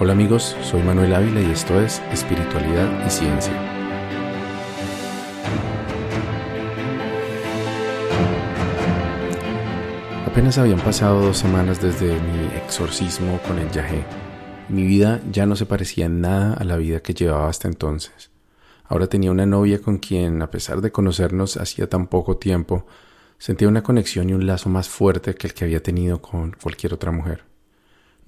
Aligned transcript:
Hola 0.00 0.12
amigos, 0.12 0.56
soy 0.62 0.80
Manuel 0.84 1.12
Ávila 1.12 1.40
y 1.40 1.50
esto 1.50 1.80
es 1.80 2.00
Espiritualidad 2.12 3.04
y 3.04 3.10
Ciencia. 3.10 3.52
Apenas 10.24 10.56
habían 10.56 10.78
pasado 10.78 11.20
dos 11.20 11.38
semanas 11.38 11.82
desde 11.82 12.14
mi 12.14 12.46
exorcismo 12.58 13.40
con 13.44 13.58
el 13.58 13.68
yagé. 13.72 14.04
Mi 14.68 14.86
vida 14.86 15.20
ya 15.32 15.46
no 15.46 15.56
se 15.56 15.66
parecía 15.66 16.06
en 16.06 16.20
nada 16.20 16.54
a 16.54 16.62
la 16.62 16.76
vida 16.76 17.00
que 17.00 17.12
llevaba 17.14 17.48
hasta 17.48 17.66
entonces. 17.66 18.30
Ahora 18.84 19.08
tenía 19.08 19.32
una 19.32 19.46
novia 19.46 19.82
con 19.82 19.98
quien, 19.98 20.42
a 20.42 20.50
pesar 20.52 20.80
de 20.80 20.92
conocernos 20.92 21.56
hacía 21.56 21.88
tan 21.88 22.06
poco 22.06 22.36
tiempo, 22.36 22.86
sentía 23.36 23.66
una 23.66 23.82
conexión 23.82 24.30
y 24.30 24.34
un 24.34 24.46
lazo 24.46 24.68
más 24.68 24.88
fuerte 24.88 25.34
que 25.34 25.48
el 25.48 25.54
que 25.54 25.64
había 25.64 25.82
tenido 25.82 26.22
con 26.22 26.52
cualquier 26.52 26.94
otra 26.94 27.10
mujer. 27.10 27.47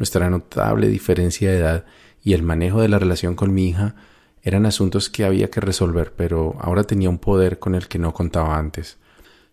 Nuestra 0.00 0.30
notable 0.30 0.88
diferencia 0.88 1.50
de 1.50 1.58
edad 1.58 1.84
y 2.24 2.32
el 2.32 2.42
manejo 2.42 2.80
de 2.80 2.88
la 2.88 2.98
relación 2.98 3.34
con 3.34 3.52
mi 3.52 3.68
hija 3.68 3.96
eran 4.42 4.64
asuntos 4.64 5.10
que 5.10 5.26
había 5.26 5.50
que 5.50 5.60
resolver, 5.60 6.14
pero 6.16 6.56
ahora 6.58 6.84
tenía 6.84 7.10
un 7.10 7.18
poder 7.18 7.58
con 7.58 7.74
el 7.74 7.86
que 7.86 7.98
no 7.98 8.14
contaba 8.14 8.56
antes. 8.56 8.96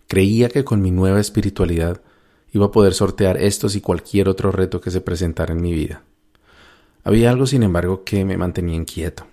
Creía 0.08 0.48
que 0.48 0.64
con 0.64 0.82
mi 0.82 0.90
nueva 0.90 1.20
espiritualidad 1.20 2.00
iba 2.54 2.68
a 2.68 2.72
poder 2.72 2.94
sortear 2.94 3.36
estos 3.36 3.76
y 3.76 3.82
cualquier 3.82 4.30
otro 4.30 4.54
reto 4.54 4.80
que 4.80 4.90
se 4.90 5.02
presentara 5.02 5.52
en 5.52 5.62
mi 5.62 5.74
vida. 5.74 6.04
Había 7.04 7.30
algo, 7.30 7.46
sin 7.46 7.64
embargo, 7.64 8.06
que 8.06 8.24
me 8.24 8.38
mantenía 8.38 8.78
inquieto. 8.78 9.28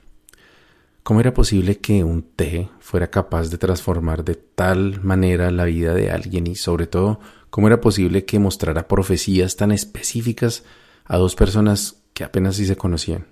¿Cómo 1.04 1.20
era 1.20 1.32
posible 1.32 1.78
que 1.78 2.02
un 2.02 2.22
té 2.22 2.70
fuera 2.80 3.08
capaz 3.08 3.50
de 3.50 3.58
transformar 3.58 4.24
de 4.24 4.34
tal 4.34 5.00
manera 5.04 5.52
la 5.52 5.64
vida 5.64 5.94
de 5.94 6.10
alguien 6.10 6.48
y, 6.48 6.56
sobre 6.56 6.88
todo, 6.88 7.20
cómo 7.50 7.68
era 7.68 7.80
posible 7.80 8.24
que 8.24 8.40
mostrara 8.40 8.88
profecías 8.88 9.54
tan 9.54 9.70
específicas 9.70 10.64
a 11.04 11.16
dos 11.16 11.34
personas 11.34 12.02
que 12.12 12.24
apenas 12.24 12.56
sí 12.56 12.66
se 12.66 12.76
conocían. 12.76 13.26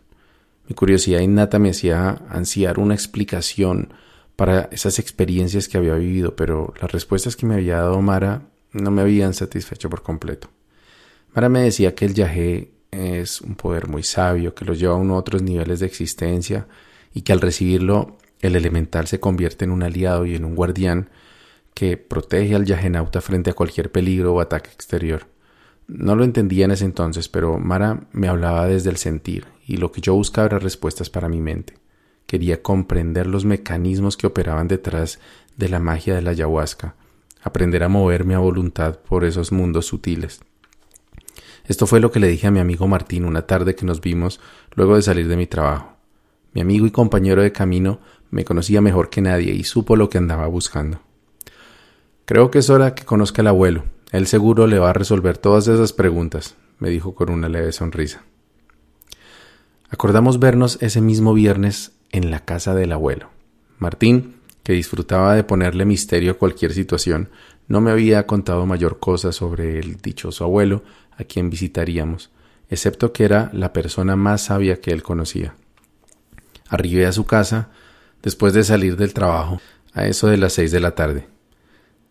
Mi 0.68 0.74
curiosidad 0.74 1.20
innata 1.20 1.58
me 1.58 1.70
hacía 1.70 2.22
ansiar 2.28 2.78
una 2.78 2.94
explicación 2.94 3.92
para 4.36 4.68
esas 4.72 4.98
experiencias 4.98 5.68
que 5.68 5.78
había 5.78 5.94
vivido, 5.94 6.36
pero 6.36 6.72
las 6.80 6.92
respuestas 6.92 7.36
que 7.36 7.46
me 7.46 7.54
había 7.54 7.78
dado 7.78 8.00
Mara 8.00 8.42
no 8.72 8.90
me 8.90 9.02
habían 9.02 9.34
satisfecho 9.34 9.90
por 9.90 10.02
completo. 10.02 10.48
Mara 11.34 11.48
me 11.48 11.62
decía 11.62 11.94
que 11.94 12.04
el 12.04 12.14
yagé 12.14 12.72
es 12.90 13.40
un 13.40 13.54
poder 13.54 13.88
muy 13.88 14.02
sabio, 14.02 14.54
que 14.54 14.64
lo 14.64 14.74
lleva 14.74 14.94
a 14.94 14.98
uno 14.98 15.14
a 15.14 15.18
otros 15.18 15.42
niveles 15.42 15.80
de 15.80 15.86
existencia 15.86 16.66
y 17.14 17.22
que 17.22 17.32
al 17.32 17.40
recibirlo 17.40 18.18
el 18.40 18.56
elemental 18.56 19.06
se 19.06 19.20
convierte 19.20 19.64
en 19.64 19.70
un 19.70 19.82
aliado 19.82 20.26
y 20.26 20.34
en 20.34 20.44
un 20.44 20.54
guardián 20.54 21.10
que 21.74 21.96
protege 21.96 22.54
al 22.54 22.66
yagenauta 22.66 23.20
frente 23.20 23.50
a 23.50 23.54
cualquier 23.54 23.90
peligro 23.90 24.34
o 24.34 24.40
ataque 24.40 24.70
exterior. 24.70 25.31
No 25.94 26.16
lo 26.16 26.24
entendía 26.24 26.64
en 26.64 26.70
ese 26.70 26.86
entonces, 26.86 27.28
pero 27.28 27.58
Mara 27.58 28.04
me 28.12 28.26
hablaba 28.26 28.66
desde 28.66 28.88
el 28.88 28.96
sentir, 28.96 29.44
y 29.66 29.76
lo 29.76 29.92
que 29.92 30.00
yo 30.00 30.14
buscaba 30.14 30.46
era 30.46 30.58
respuestas 30.58 31.10
para 31.10 31.28
mi 31.28 31.42
mente. 31.42 31.74
Quería 32.26 32.62
comprender 32.62 33.26
los 33.26 33.44
mecanismos 33.44 34.16
que 34.16 34.26
operaban 34.26 34.68
detrás 34.68 35.18
de 35.58 35.68
la 35.68 35.80
magia 35.80 36.14
de 36.14 36.22
la 36.22 36.30
ayahuasca, 36.30 36.94
aprender 37.42 37.82
a 37.82 37.90
moverme 37.90 38.34
a 38.34 38.38
voluntad 38.38 39.00
por 39.00 39.22
esos 39.22 39.52
mundos 39.52 39.84
sutiles. 39.84 40.40
Esto 41.66 41.86
fue 41.86 42.00
lo 42.00 42.10
que 42.10 42.20
le 42.20 42.28
dije 42.28 42.46
a 42.46 42.50
mi 42.50 42.60
amigo 42.60 42.88
Martín 42.88 43.26
una 43.26 43.42
tarde 43.42 43.74
que 43.74 43.84
nos 43.84 44.00
vimos 44.00 44.40
luego 44.74 44.96
de 44.96 45.02
salir 45.02 45.28
de 45.28 45.36
mi 45.36 45.46
trabajo. 45.46 45.92
Mi 46.54 46.62
amigo 46.62 46.86
y 46.86 46.90
compañero 46.90 47.42
de 47.42 47.52
camino 47.52 48.00
me 48.30 48.46
conocía 48.46 48.80
mejor 48.80 49.10
que 49.10 49.20
nadie 49.20 49.52
y 49.52 49.64
supo 49.64 49.96
lo 49.96 50.08
que 50.08 50.16
andaba 50.16 50.46
buscando. 50.46 51.00
Creo 52.24 52.50
que 52.50 52.60
es 52.60 52.70
hora 52.70 52.94
que 52.94 53.04
conozca 53.04 53.42
al 53.42 53.48
abuelo, 53.48 53.84
él 54.12 54.26
seguro 54.26 54.66
le 54.66 54.78
va 54.78 54.90
a 54.90 54.92
resolver 54.92 55.38
todas 55.38 55.66
esas 55.66 55.94
preguntas, 55.94 56.54
me 56.78 56.90
dijo 56.90 57.14
con 57.14 57.30
una 57.30 57.48
leve 57.48 57.72
sonrisa. 57.72 58.22
Acordamos 59.88 60.38
vernos 60.38 60.78
ese 60.82 61.00
mismo 61.00 61.32
viernes 61.32 61.92
en 62.10 62.30
la 62.30 62.40
casa 62.40 62.74
del 62.74 62.92
abuelo. 62.92 63.30
Martín, 63.78 64.36
que 64.62 64.74
disfrutaba 64.74 65.34
de 65.34 65.44
ponerle 65.44 65.86
misterio 65.86 66.32
a 66.32 66.38
cualquier 66.38 66.74
situación, 66.74 67.30
no 67.68 67.80
me 67.80 67.90
había 67.90 68.26
contado 68.26 68.66
mayor 68.66 68.98
cosa 69.00 69.32
sobre 69.32 69.78
el 69.78 69.96
dichoso 69.96 70.44
abuelo 70.44 70.82
a 71.16 71.24
quien 71.24 71.48
visitaríamos, 71.48 72.30
excepto 72.68 73.12
que 73.12 73.24
era 73.24 73.50
la 73.54 73.72
persona 73.72 74.14
más 74.14 74.42
sabia 74.42 74.80
que 74.80 74.92
él 74.92 75.02
conocía. 75.02 75.54
Arribé 76.68 77.06
a 77.06 77.12
su 77.12 77.24
casa 77.24 77.70
después 78.22 78.52
de 78.52 78.64
salir 78.64 78.96
del 78.96 79.14
trabajo, 79.14 79.60
a 79.94 80.06
eso 80.06 80.26
de 80.26 80.36
las 80.36 80.52
seis 80.52 80.70
de 80.70 80.80
la 80.80 80.94
tarde. 80.94 81.31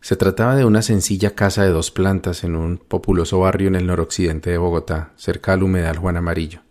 Se 0.01 0.16
trataba 0.16 0.56
de 0.56 0.66
una 0.66 0.81
sencilla 0.81 1.35
casa 1.35 1.63
de 1.63 1.69
dos 1.69 1.91
plantas 1.91 2.44
en 2.44 2.56
un 2.56 2.78
populoso 2.79 3.39
barrio 3.39 3.67
en 3.67 3.75
el 3.75 3.85
noroccidente 3.85 4.50
de 4.50 4.57
Bogotá, 4.57 5.12
cerca 5.16 5.53
al 5.53 5.62
humedal 5.62 6.00
Juan 6.00 6.17
Amarillo. 6.17 6.62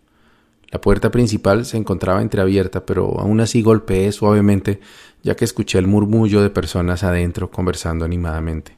La 0.69 0.81
puerta 0.81 1.11
principal 1.11 1.65
se 1.65 1.77
encontraba 1.77 2.21
entreabierta, 2.21 2.85
pero 2.85 3.21
aún 3.21 3.39
así 3.39 3.61
golpeé 3.61 4.11
suavemente, 4.11 4.81
ya 5.23 5.37
que 5.37 5.45
escuché 5.45 5.79
el 5.79 5.87
murmullo 5.87 6.41
de 6.41 6.49
personas 6.49 7.03
adentro 7.03 7.49
conversando 7.51 8.03
animadamente. 8.03 8.73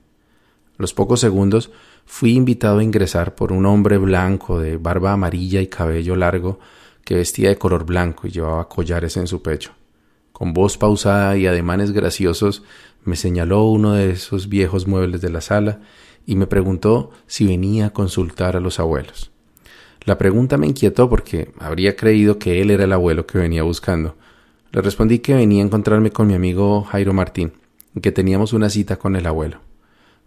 A 0.78 0.81
los 0.84 0.94
pocos 0.94 1.19
segundos 1.19 1.72
fui 2.06 2.36
invitado 2.36 2.78
a 2.78 2.84
ingresar 2.84 3.34
por 3.34 3.52
un 3.52 3.66
hombre 3.66 3.97
blanco 3.97 4.59
de 4.59 4.78
barba 4.78 5.13
amarilla 5.13 5.62
y 5.62 5.68
cabello 5.68 6.16
largo 6.16 6.59
que 7.03 7.16
vestía 7.16 7.50
de 7.50 7.58
color 7.58 7.86
blanco 7.86 8.28
y 8.28 8.31
llevaba 8.31 8.69
collares 8.69 9.18
en 9.18 9.25
su 9.25 9.42
pecho. 9.42 9.72
Con 10.33 10.53
voz 10.53 10.79
pausada 10.79 11.38
y 11.38 11.45
ademanes 11.45 11.91
graciosos 11.91 12.63
me 13.05 13.16
señaló 13.16 13.66
uno 13.66 13.94
de 13.94 14.09
esos 14.11 14.49
viejos 14.49 14.88
muebles 14.88 15.21
de 15.21 15.29
la 15.29 15.41
sala 15.41 15.81
y 16.25 16.35
me 16.35 16.47
preguntó 16.47 17.11
si 17.27 17.45
venía 17.45 17.88
a 17.88 17.89
consultar 17.91 18.57
a 18.57 18.59
los 18.59 18.79
abuelos. 18.79 19.31
La 20.05 20.17
pregunta 20.17 20.57
me 20.57 20.66
inquietó 20.66 21.07
porque 21.07 21.51
habría 21.59 21.95
creído 21.95 22.39
que 22.39 22.61
él 22.61 22.71
era 22.71 22.85
el 22.85 22.94
abuelo 22.94 23.27
que 23.27 23.38
venía 23.38 23.61
buscando. 23.61 24.16
Le 24.71 24.81
respondí 24.81 25.19
que 25.19 25.35
venía 25.35 25.61
a 25.61 25.67
encontrarme 25.67 26.09
con 26.09 26.25
mi 26.25 26.33
amigo 26.33 26.83
Jairo 26.83 27.13
Martín 27.13 27.53
y 27.95 28.01
que 28.01 28.11
teníamos 28.11 28.53
una 28.53 28.69
cita 28.69 28.97
con 28.97 29.15
el 29.15 29.27
abuelo. 29.27 29.59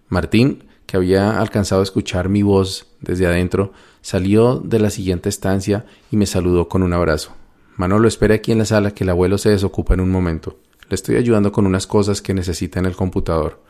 Martín, 0.09 0.63
que 0.87 0.97
había 0.97 1.41
alcanzado 1.41 1.81
a 1.81 1.85
escuchar 1.85 2.29
mi 2.29 2.43
voz 2.43 2.87
desde 3.01 3.27
adentro, 3.27 3.73
salió 4.03 4.61
de 4.61 4.79
la 4.79 4.91
siguiente 4.91 5.29
estancia 5.29 5.85
y 6.13 6.17
me 6.17 6.27
saludó 6.27 6.69
con 6.69 6.85
un 6.85 6.93
abrazo. 6.93 7.35
Manolo, 7.77 8.09
espera 8.09 8.35
aquí 8.35 8.53
en 8.53 8.59
la 8.59 8.65
sala 8.65 8.93
que 8.93 9.05
el 9.05 9.11
abuelo 9.11 9.37
se 9.37 9.51
desocupa 9.51 9.95
en 9.95 10.01
un 10.01 10.11
momento. 10.11 10.59
Le 10.89 10.95
estoy 10.95 11.17
ayudando 11.17 11.53
con 11.53 11.67
unas 11.67 11.87
cosas 11.87 12.23
que 12.23 12.33
necesita 12.33 12.79
en 12.79 12.87
el 12.87 12.97
computador, 12.97 13.63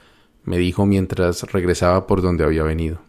me 0.45 0.59
dijo 0.59 0.87
mientras 0.87 1.43
regresaba 1.43 2.07
por 2.07 2.23
donde 2.23 2.45
había 2.45 2.63
venido. 2.63 3.01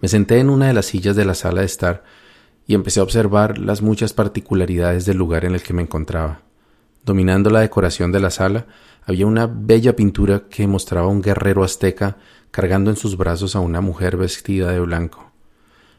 Me 0.00 0.08
senté 0.08 0.38
en 0.38 0.50
una 0.50 0.66
de 0.66 0.74
las 0.74 0.86
sillas 0.86 1.16
de 1.16 1.24
la 1.24 1.34
sala 1.34 1.60
de 1.60 1.66
estar 1.66 2.04
y 2.66 2.74
empecé 2.74 3.00
a 3.00 3.04
observar 3.04 3.56
las 3.56 3.80
muchas 3.80 4.12
particularidades 4.12 5.06
del 5.06 5.16
lugar 5.16 5.46
en 5.46 5.54
el 5.54 5.62
que 5.62 5.72
me 5.72 5.82
encontraba. 5.82 6.42
Dominando 7.04 7.48
la 7.48 7.60
decoración 7.60 8.12
de 8.12 8.20
la 8.20 8.30
sala, 8.30 8.66
había 9.06 9.26
una 9.26 9.46
bella 9.46 9.96
pintura 9.96 10.44
que 10.50 10.66
mostraba 10.66 11.06
a 11.06 11.10
un 11.10 11.22
guerrero 11.22 11.64
azteca 11.64 12.18
cargando 12.50 12.90
en 12.90 12.96
sus 12.96 13.16
brazos 13.16 13.56
a 13.56 13.60
una 13.60 13.80
mujer 13.80 14.16
vestida 14.16 14.72
de 14.72 14.80
blanco. 14.80 15.30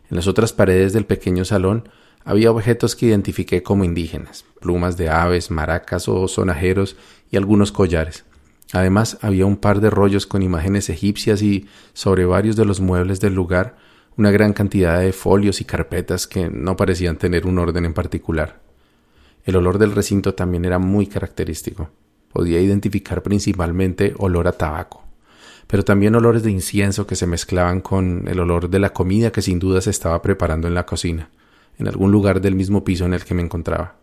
En 0.09 0.17
las 0.17 0.27
otras 0.27 0.53
paredes 0.53 0.93
del 0.93 1.05
pequeño 1.05 1.45
salón 1.45 1.89
había 2.25 2.49
objetos 2.49 2.95
que 2.95 3.05
identifiqué 3.05 3.61
como 3.61 3.83
indígenas, 3.83 4.45
plumas 4.59 4.97
de 4.97 5.09
aves, 5.09 5.51
maracas 5.51 6.09
o 6.09 6.27
sonajeros 6.27 6.97
y 7.29 7.37
algunos 7.37 7.71
collares. 7.71 8.25
Además 8.73 9.19
había 9.21 9.45
un 9.45 9.57
par 9.57 9.79
de 9.79 9.91
rollos 9.91 10.25
con 10.25 10.41
imágenes 10.41 10.89
egipcias 10.89 11.43
y 11.43 11.67
sobre 11.93 12.25
varios 12.25 12.55
de 12.55 12.65
los 12.65 12.81
muebles 12.81 13.19
del 13.19 13.35
lugar 13.35 13.77
una 14.17 14.31
gran 14.31 14.53
cantidad 14.53 14.99
de 14.99 15.13
folios 15.13 15.61
y 15.61 15.65
carpetas 15.65 16.25
que 16.25 16.49
no 16.49 16.75
parecían 16.75 17.17
tener 17.17 17.45
un 17.45 17.59
orden 17.59 17.85
en 17.85 17.93
particular. 17.93 18.59
El 19.43 19.57
olor 19.57 19.77
del 19.77 19.91
recinto 19.91 20.33
también 20.33 20.65
era 20.65 20.79
muy 20.79 21.05
característico. 21.05 21.89
Podía 22.33 22.59
identificar 22.59 23.21
principalmente 23.21 24.15
olor 24.17 24.47
a 24.47 24.53
tabaco, 24.53 25.03
pero 25.67 25.83
también 25.83 26.15
olores 26.15 26.43
de 26.43 26.51
incienso 26.51 27.05
que 27.05 27.15
se 27.15 27.27
mezclaban 27.27 27.81
con 27.81 28.27
el 28.27 28.39
olor 28.39 28.69
de 28.69 28.79
la 28.79 28.93
comida 28.93 29.31
que 29.31 29.43
sin 29.43 29.59
duda 29.59 29.81
se 29.81 29.91
estaba 29.91 30.21
preparando 30.21 30.67
en 30.67 30.73
la 30.73 30.85
cocina 30.85 31.29
en 31.77 31.87
algún 31.87 32.11
lugar 32.11 32.41
del 32.41 32.55
mismo 32.55 32.83
piso 32.83 33.05
en 33.05 33.13
el 33.13 33.23
que 33.23 33.33
me 33.33 33.41
encontraba. 33.41 33.95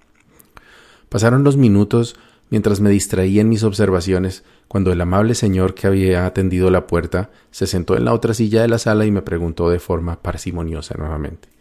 Pasaron 1.08 1.44
los 1.44 1.56
minutos 1.56 2.16
mientras 2.50 2.80
me 2.80 2.90
distraía 2.90 3.40
en 3.40 3.48
mis 3.48 3.64
observaciones, 3.64 4.44
cuando 4.68 4.92
el 4.92 5.00
amable 5.00 5.34
señor 5.34 5.74
que 5.74 5.86
había 5.86 6.26
atendido 6.26 6.70
la 6.70 6.86
puerta 6.86 7.30
se 7.50 7.66
sentó 7.66 7.96
en 7.96 8.04
la 8.04 8.12
otra 8.12 8.34
silla 8.34 8.62
de 8.62 8.68
la 8.68 8.78
sala 8.78 9.04
y 9.06 9.10
me 9.10 9.22
preguntó 9.22 9.70
de 9.70 9.78
forma 9.78 10.22
parsimoniosa 10.22 10.94
nuevamente 10.96 11.52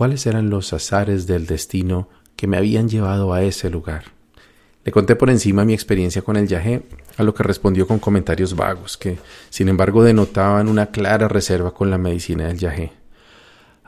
cuáles 0.00 0.26
eran 0.26 0.48
los 0.48 0.72
azares 0.72 1.26
del 1.26 1.46
destino 1.46 2.08
que 2.34 2.46
me 2.46 2.56
habían 2.56 2.88
llevado 2.88 3.34
a 3.34 3.42
ese 3.42 3.68
lugar. 3.68 4.04
Le 4.82 4.92
conté 4.92 5.14
por 5.14 5.28
encima 5.28 5.66
mi 5.66 5.74
experiencia 5.74 6.22
con 6.22 6.38
el 6.38 6.48
yagé, 6.48 6.82
a 7.18 7.22
lo 7.22 7.34
que 7.34 7.42
respondió 7.42 7.86
con 7.86 7.98
comentarios 7.98 8.56
vagos, 8.56 8.96
que 8.96 9.18
sin 9.50 9.68
embargo 9.68 10.02
denotaban 10.02 10.68
una 10.68 10.86
clara 10.86 11.28
reserva 11.28 11.74
con 11.74 11.90
la 11.90 11.98
medicina 11.98 12.46
del 12.46 12.56
yagé. 12.56 12.92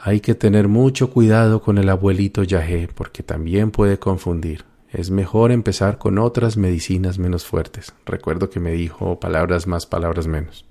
Hay 0.05 0.19
que 0.19 0.35
tener 0.35 0.67
mucho 0.67 1.11
cuidado 1.11 1.63
con 1.63 1.79
el 1.79 1.89
abuelito 1.89 2.43
yagé 2.43 2.89
porque 2.93 3.23
también 3.23 3.71
puede 3.71 4.01
confundir. 4.01 4.65
Es 4.91 5.13
mejor 5.13 5.53
empezar 5.53 5.99
con 5.99 6.19
otras 6.19 6.57
medicinas 6.57 7.21
menos 7.21 7.45
fuertes. 7.45 7.95
Recuerdo 8.05 8.51
que 8.51 8.59
me 8.59 8.73
dijo 8.73 9.21
palabras 9.21 9.69
más, 9.69 9.87
palabras 9.87 10.27
menos. 10.27 10.65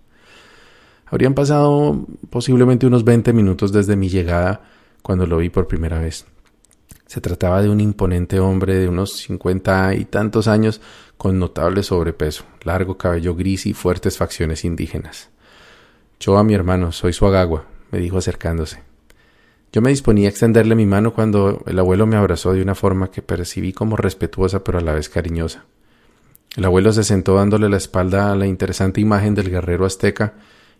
Habrían 1.05 1.33
pasado 1.33 2.05
posiblemente 2.29 2.85
unos 2.85 3.05
20 3.05 3.31
minutos 3.31 3.71
desde 3.71 3.95
mi 3.95 4.09
llegada 4.09 4.63
cuando 5.01 5.25
lo 5.25 5.37
vi 5.37 5.47
por 5.47 5.65
primera 5.65 5.99
vez. 5.99 6.25
Se 7.05 7.21
trataba 7.21 7.61
de 7.61 7.69
un 7.69 7.79
imponente 7.79 8.41
hombre 8.41 8.75
de 8.75 8.89
unos 8.89 9.13
cincuenta 9.13 9.95
y 9.95 10.03
tantos 10.03 10.49
años 10.49 10.81
con 11.17 11.39
notable 11.39 11.83
sobrepeso, 11.83 12.43
largo 12.63 12.97
cabello 12.97 13.33
gris 13.33 13.65
y 13.65 13.71
fuertes 13.71 14.17
facciones 14.17 14.65
indígenas. 14.65 15.29
Yo 16.19 16.37
a 16.37 16.43
mi 16.43 16.53
hermano, 16.53 16.91
soy 16.91 17.13
su 17.13 17.25
agagua, 17.25 17.63
me 17.91 17.99
dijo 17.99 18.17
acercándose. 18.17 18.90
Yo 19.71 19.81
me 19.81 19.89
disponía 19.89 20.27
a 20.27 20.31
extenderle 20.31 20.75
mi 20.75 20.85
mano 20.85 21.13
cuando 21.13 21.63
el 21.65 21.79
abuelo 21.79 22.05
me 22.05 22.17
abrazó 22.17 22.53
de 22.53 22.61
una 22.61 22.75
forma 22.75 23.11
que 23.11 23.21
percibí 23.21 23.73
como 23.73 23.95
respetuosa 23.95 24.63
pero 24.63 24.79
a 24.79 24.81
la 24.81 24.93
vez 24.93 25.09
cariñosa. 25.09 25.65
El 26.55 26.65
abuelo 26.65 26.91
se 26.91 27.03
sentó 27.03 27.35
dándole 27.35 27.69
la 27.69 27.77
espalda 27.77 28.31
a 28.31 28.35
la 28.35 28.45
interesante 28.45 28.99
imagen 28.99 29.35
del 29.35 29.49
guerrero 29.49 29.85
azteca 29.85 30.33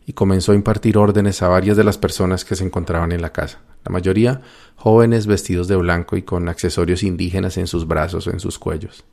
y 0.05 0.13
comenzó 0.13 0.51
a 0.51 0.55
impartir 0.55 0.97
órdenes 0.97 1.41
a 1.41 1.47
varias 1.47 1.77
de 1.77 1.85
las 1.85 1.97
personas 1.97 2.43
que 2.43 2.55
se 2.55 2.65
encontraban 2.65 3.11
en 3.11 3.21
la 3.21 3.31
casa 3.31 3.59
la 3.83 3.91
mayoría 3.91 4.41
jóvenes 4.75 5.27
vestidos 5.27 5.67
de 5.67 5.75
blanco 5.75 6.17
y 6.17 6.23
con 6.23 6.49
accesorios 6.49 7.03
indígenas 7.03 7.57
en 7.57 7.67
sus 7.67 7.87
brazos 7.87 8.27
o 8.27 8.31
en 8.31 8.39
sus 8.39 8.57
cuellos. 8.57 9.03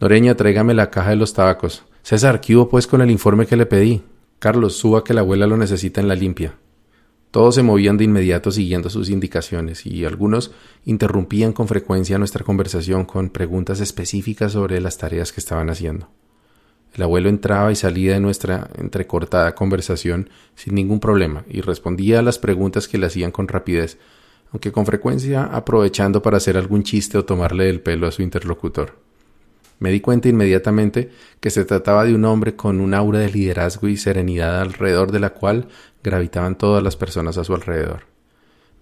Noreña, 0.00 0.34
tráigame 0.34 0.74
la 0.74 0.90
caja 0.90 1.10
de 1.10 1.16
los 1.16 1.32
tabacos. 1.32 1.84
César, 2.02 2.40
¿qué 2.40 2.54
hubo 2.54 2.68
pues 2.68 2.86
con 2.86 3.00
el 3.00 3.10
informe 3.10 3.46
que 3.46 3.56
le 3.56 3.64
pedí? 3.64 4.02
Carlos, 4.38 4.76
suba 4.76 5.02
que 5.02 5.14
la 5.14 5.22
abuela 5.22 5.46
lo 5.46 5.56
necesita 5.56 6.00
en 6.02 6.08
la 6.08 6.14
limpia. 6.14 6.54
Todos 7.30 7.54
se 7.54 7.62
movían 7.62 7.96
de 7.96 8.04
inmediato 8.04 8.50
siguiendo 8.50 8.88
sus 8.88 9.10
indicaciones 9.10 9.84
y 9.84 10.04
algunos 10.04 10.52
interrumpían 10.84 11.52
con 11.52 11.68
frecuencia 11.68 12.18
nuestra 12.18 12.44
conversación 12.44 13.04
con 13.04 13.30
preguntas 13.30 13.80
específicas 13.80 14.52
sobre 14.52 14.80
las 14.80 14.96
tareas 14.96 15.32
que 15.32 15.40
estaban 15.40 15.68
haciendo. 15.68 16.08
El 16.94 17.02
abuelo 17.02 17.28
entraba 17.28 17.70
y 17.70 17.76
salía 17.76 18.14
de 18.14 18.20
nuestra 18.20 18.70
entrecortada 18.78 19.54
conversación 19.54 20.30
sin 20.54 20.74
ningún 20.74 20.98
problema 20.98 21.44
y 21.48 21.60
respondía 21.60 22.20
a 22.20 22.22
las 22.22 22.38
preguntas 22.38 22.88
que 22.88 22.96
le 22.96 23.06
hacían 23.06 23.32
con 23.32 23.48
rapidez, 23.48 23.98
aunque 24.50 24.72
con 24.72 24.86
frecuencia 24.86 25.44
aprovechando 25.44 26.22
para 26.22 26.38
hacer 26.38 26.56
algún 26.56 26.84
chiste 26.84 27.18
o 27.18 27.24
tomarle 27.26 27.68
el 27.68 27.80
pelo 27.80 28.06
a 28.06 28.12
su 28.12 28.22
interlocutor. 28.22 28.94
Me 29.78 29.90
di 29.90 30.00
cuenta 30.00 30.28
inmediatamente 30.28 31.10
que 31.40 31.50
se 31.50 31.64
trataba 31.64 32.04
de 32.04 32.14
un 32.14 32.24
hombre 32.24 32.56
con 32.56 32.80
un 32.80 32.94
aura 32.94 33.18
de 33.18 33.30
liderazgo 33.30 33.88
y 33.88 33.96
serenidad 33.96 34.60
alrededor 34.60 35.12
de 35.12 35.20
la 35.20 35.30
cual 35.30 35.68
gravitaban 36.02 36.56
todas 36.56 36.82
las 36.82 36.96
personas 36.96 37.36
a 37.36 37.44
su 37.44 37.54
alrededor. 37.54 38.04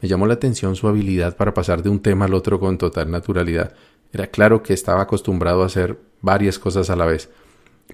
Me 0.00 0.08
llamó 0.08 0.26
la 0.26 0.34
atención 0.34 0.76
su 0.76 0.86
habilidad 0.86 1.36
para 1.36 1.54
pasar 1.54 1.82
de 1.82 1.88
un 1.88 2.00
tema 2.00 2.26
al 2.26 2.34
otro 2.34 2.60
con 2.60 2.78
total 2.78 3.10
naturalidad. 3.10 3.74
Era 4.12 4.28
claro 4.28 4.62
que 4.62 4.74
estaba 4.74 5.02
acostumbrado 5.02 5.62
a 5.62 5.66
hacer 5.66 5.98
varias 6.20 6.58
cosas 6.58 6.90
a 6.90 6.96
la 6.96 7.06
vez, 7.06 7.30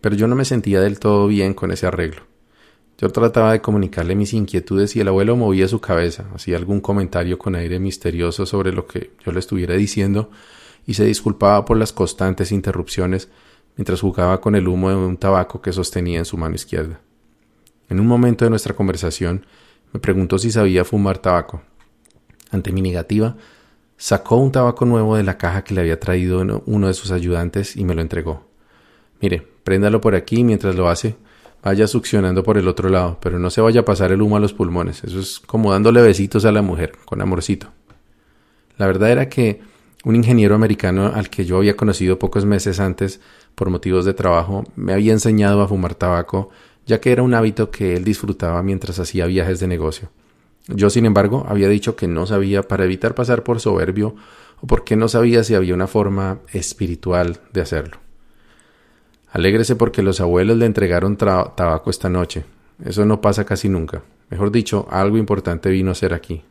pero 0.00 0.14
yo 0.14 0.26
no 0.26 0.36
me 0.36 0.44
sentía 0.44 0.80
del 0.80 0.98
todo 0.98 1.26
bien 1.26 1.54
con 1.54 1.70
ese 1.70 1.86
arreglo. 1.86 2.22
Yo 2.98 3.08
trataba 3.08 3.52
de 3.52 3.62
comunicarle 3.62 4.14
mis 4.14 4.34
inquietudes 4.34 4.94
y 4.94 5.00
el 5.00 5.08
abuelo 5.08 5.34
movía 5.34 5.68
su 5.68 5.80
cabeza, 5.80 6.26
hacía 6.34 6.58
algún 6.58 6.82
comentario 6.82 7.38
con 7.38 7.54
aire 7.54 7.80
misterioso 7.80 8.44
sobre 8.44 8.72
lo 8.72 8.86
que 8.86 9.12
yo 9.24 9.32
le 9.32 9.38
estuviera 9.38 9.74
diciendo 9.74 10.30
y 10.86 10.94
se 10.94 11.04
disculpaba 11.04 11.64
por 11.64 11.76
las 11.76 11.92
constantes 11.92 12.52
interrupciones 12.52 13.28
mientras 13.76 14.00
jugaba 14.00 14.40
con 14.40 14.54
el 14.54 14.68
humo 14.68 14.90
de 14.90 14.96
un 14.96 15.16
tabaco 15.16 15.60
que 15.60 15.72
sostenía 15.72 16.18
en 16.18 16.24
su 16.24 16.36
mano 16.36 16.54
izquierda. 16.54 17.00
En 17.88 18.00
un 18.00 18.06
momento 18.06 18.44
de 18.44 18.50
nuestra 18.50 18.74
conversación 18.74 19.46
me 19.92 20.00
preguntó 20.00 20.38
si 20.38 20.50
sabía 20.50 20.84
fumar 20.84 21.18
tabaco. 21.18 21.62
Ante 22.50 22.72
mi 22.72 22.82
negativa, 22.82 23.36
sacó 23.96 24.36
un 24.36 24.52
tabaco 24.52 24.84
nuevo 24.84 25.16
de 25.16 25.22
la 25.22 25.38
caja 25.38 25.62
que 25.64 25.74
le 25.74 25.82
había 25.82 26.00
traído 26.00 26.62
uno 26.66 26.86
de 26.86 26.94
sus 26.94 27.10
ayudantes 27.10 27.76
y 27.76 27.84
me 27.84 27.94
lo 27.94 28.00
entregó. 28.00 28.46
Mire, 29.20 29.46
préndalo 29.64 30.00
por 30.00 30.14
aquí 30.14 30.44
mientras 30.44 30.74
lo 30.74 30.88
hace. 30.88 31.16
Vaya 31.62 31.86
succionando 31.86 32.42
por 32.42 32.56
el 32.56 32.68
otro 32.68 32.88
lado, 32.88 33.18
pero 33.20 33.38
no 33.38 33.50
se 33.50 33.60
vaya 33.60 33.80
a 33.80 33.84
pasar 33.84 34.12
el 34.12 34.22
humo 34.22 34.36
a 34.36 34.40
los 34.40 34.54
pulmones. 34.54 35.04
Eso 35.04 35.20
es 35.20 35.40
como 35.40 35.72
dándole 35.72 36.00
besitos 36.00 36.46
a 36.46 36.52
la 36.52 36.62
mujer, 36.62 36.92
con 37.04 37.20
amorcito. 37.20 37.68
La 38.78 38.86
verdad 38.86 39.10
era 39.10 39.28
que 39.28 39.60
un 40.04 40.16
ingeniero 40.16 40.54
americano 40.54 41.12
al 41.14 41.28
que 41.28 41.44
yo 41.44 41.58
había 41.58 41.76
conocido 41.76 42.18
pocos 42.18 42.44
meses 42.44 42.80
antes 42.80 43.20
por 43.54 43.70
motivos 43.70 44.04
de 44.04 44.14
trabajo 44.14 44.64
me 44.76 44.92
había 44.92 45.12
enseñado 45.12 45.60
a 45.60 45.68
fumar 45.68 45.94
tabaco, 45.94 46.50
ya 46.86 47.00
que 47.00 47.12
era 47.12 47.22
un 47.22 47.34
hábito 47.34 47.70
que 47.70 47.96
él 47.96 48.04
disfrutaba 48.04 48.62
mientras 48.62 48.98
hacía 48.98 49.26
viajes 49.26 49.60
de 49.60 49.66
negocio. 49.66 50.08
Yo, 50.68 50.88
sin 50.88 51.04
embargo, 51.04 51.44
había 51.48 51.68
dicho 51.68 51.96
que 51.96 52.08
no 52.08 52.26
sabía 52.26 52.62
para 52.62 52.84
evitar 52.84 53.14
pasar 53.14 53.42
por 53.42 53.60
soberbio 53.60 54.14
o 54.60 54.66
porque 54.66 54.96
no 54.96 55.08
sabía 55.08 55.44
si 55.44 55.54
había 55.54 55.74
una 55.74 55.86
forma 55.86 56.38
espiritual 56.52 57.40
de 57.52 57.60
hacerlo. 57.60 57.98
Alégrese 59.32 59.76
porque 59.76 60.02
los 60.02 60.20
abuelos 60.20 60.56
le 60.56 60.66
entregaron 60.66 61.16
tabaco 61.16 61.90
esta 61.90 62.08
noche. 62.08 62.44
Eso 62.84 63.04
no 63.04 63.20
pasa 63.20 63.44
casi 63.44 63.68
nunca. 63.68 64.02
Mejor 64.28 64.50
dicho, 64.50 64.86
algo 64.90 65.18
importante 65.18 65.70
vino 65.70 65.90
a 65.90 65.94
ser 65.94 66.14
aquí. 66.14 66.42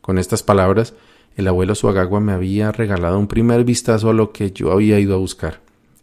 Con 0.00 0.18
estas 0.18 0.42
palabras, 0.42 0.94
el 1.36 1.48
abuelo 1.48 1.74
Suagagua 1.74 2.20
me 2.20 2.32
había 2.32 2.70
regalado 2.72 3.18
un 3.18 3.26
primer 3.26 3.64
vistazo 3.64 4.10
a 4.10 4.14
lo 4.14 4.32
que 4.32 4.52
yo 4.52 4.72
había 4.72 5.00
ido 5.00 5.14
a 5.14 5.18
buscar. 5.18 5.60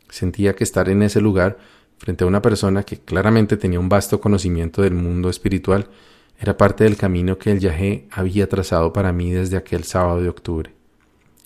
Sentía 0.10 0.56
que 0.56 0.64
estar 0.64 0.90
en 0.90 1.04
ese 1.04 1.22
lugar, 1.22 1.58
frente 1.98 2.24
a 2.24 2.28
una 2.28 2.42
persona 2.42 2.84
que 2.84 2.98
claramente 2.98 3.58
tenía 3.58 3.80
un 3.80 3.90
vasto 3.90 4.20
conocimiento 4.20 4.82
del 4.82 4.94
mundo 4.94 5.30
espiritual, 5.30 5.88
era 6.40 6.58
parte 6.58 6.84
del 6.84 6.98
camino 6.98 7.38
que 7.38 7.52
el 7.52 7.60
Yahé 7.60 8.08
había 8.12 8.50
trazado 8.50 8.92
para 8.92 9.14
mí 9.14 9.32
desde 9.32 9.58
aquel 9.58 9.84
sábado 9.84 10.22
de 10.22 10.30
octubre. 10.30 10.74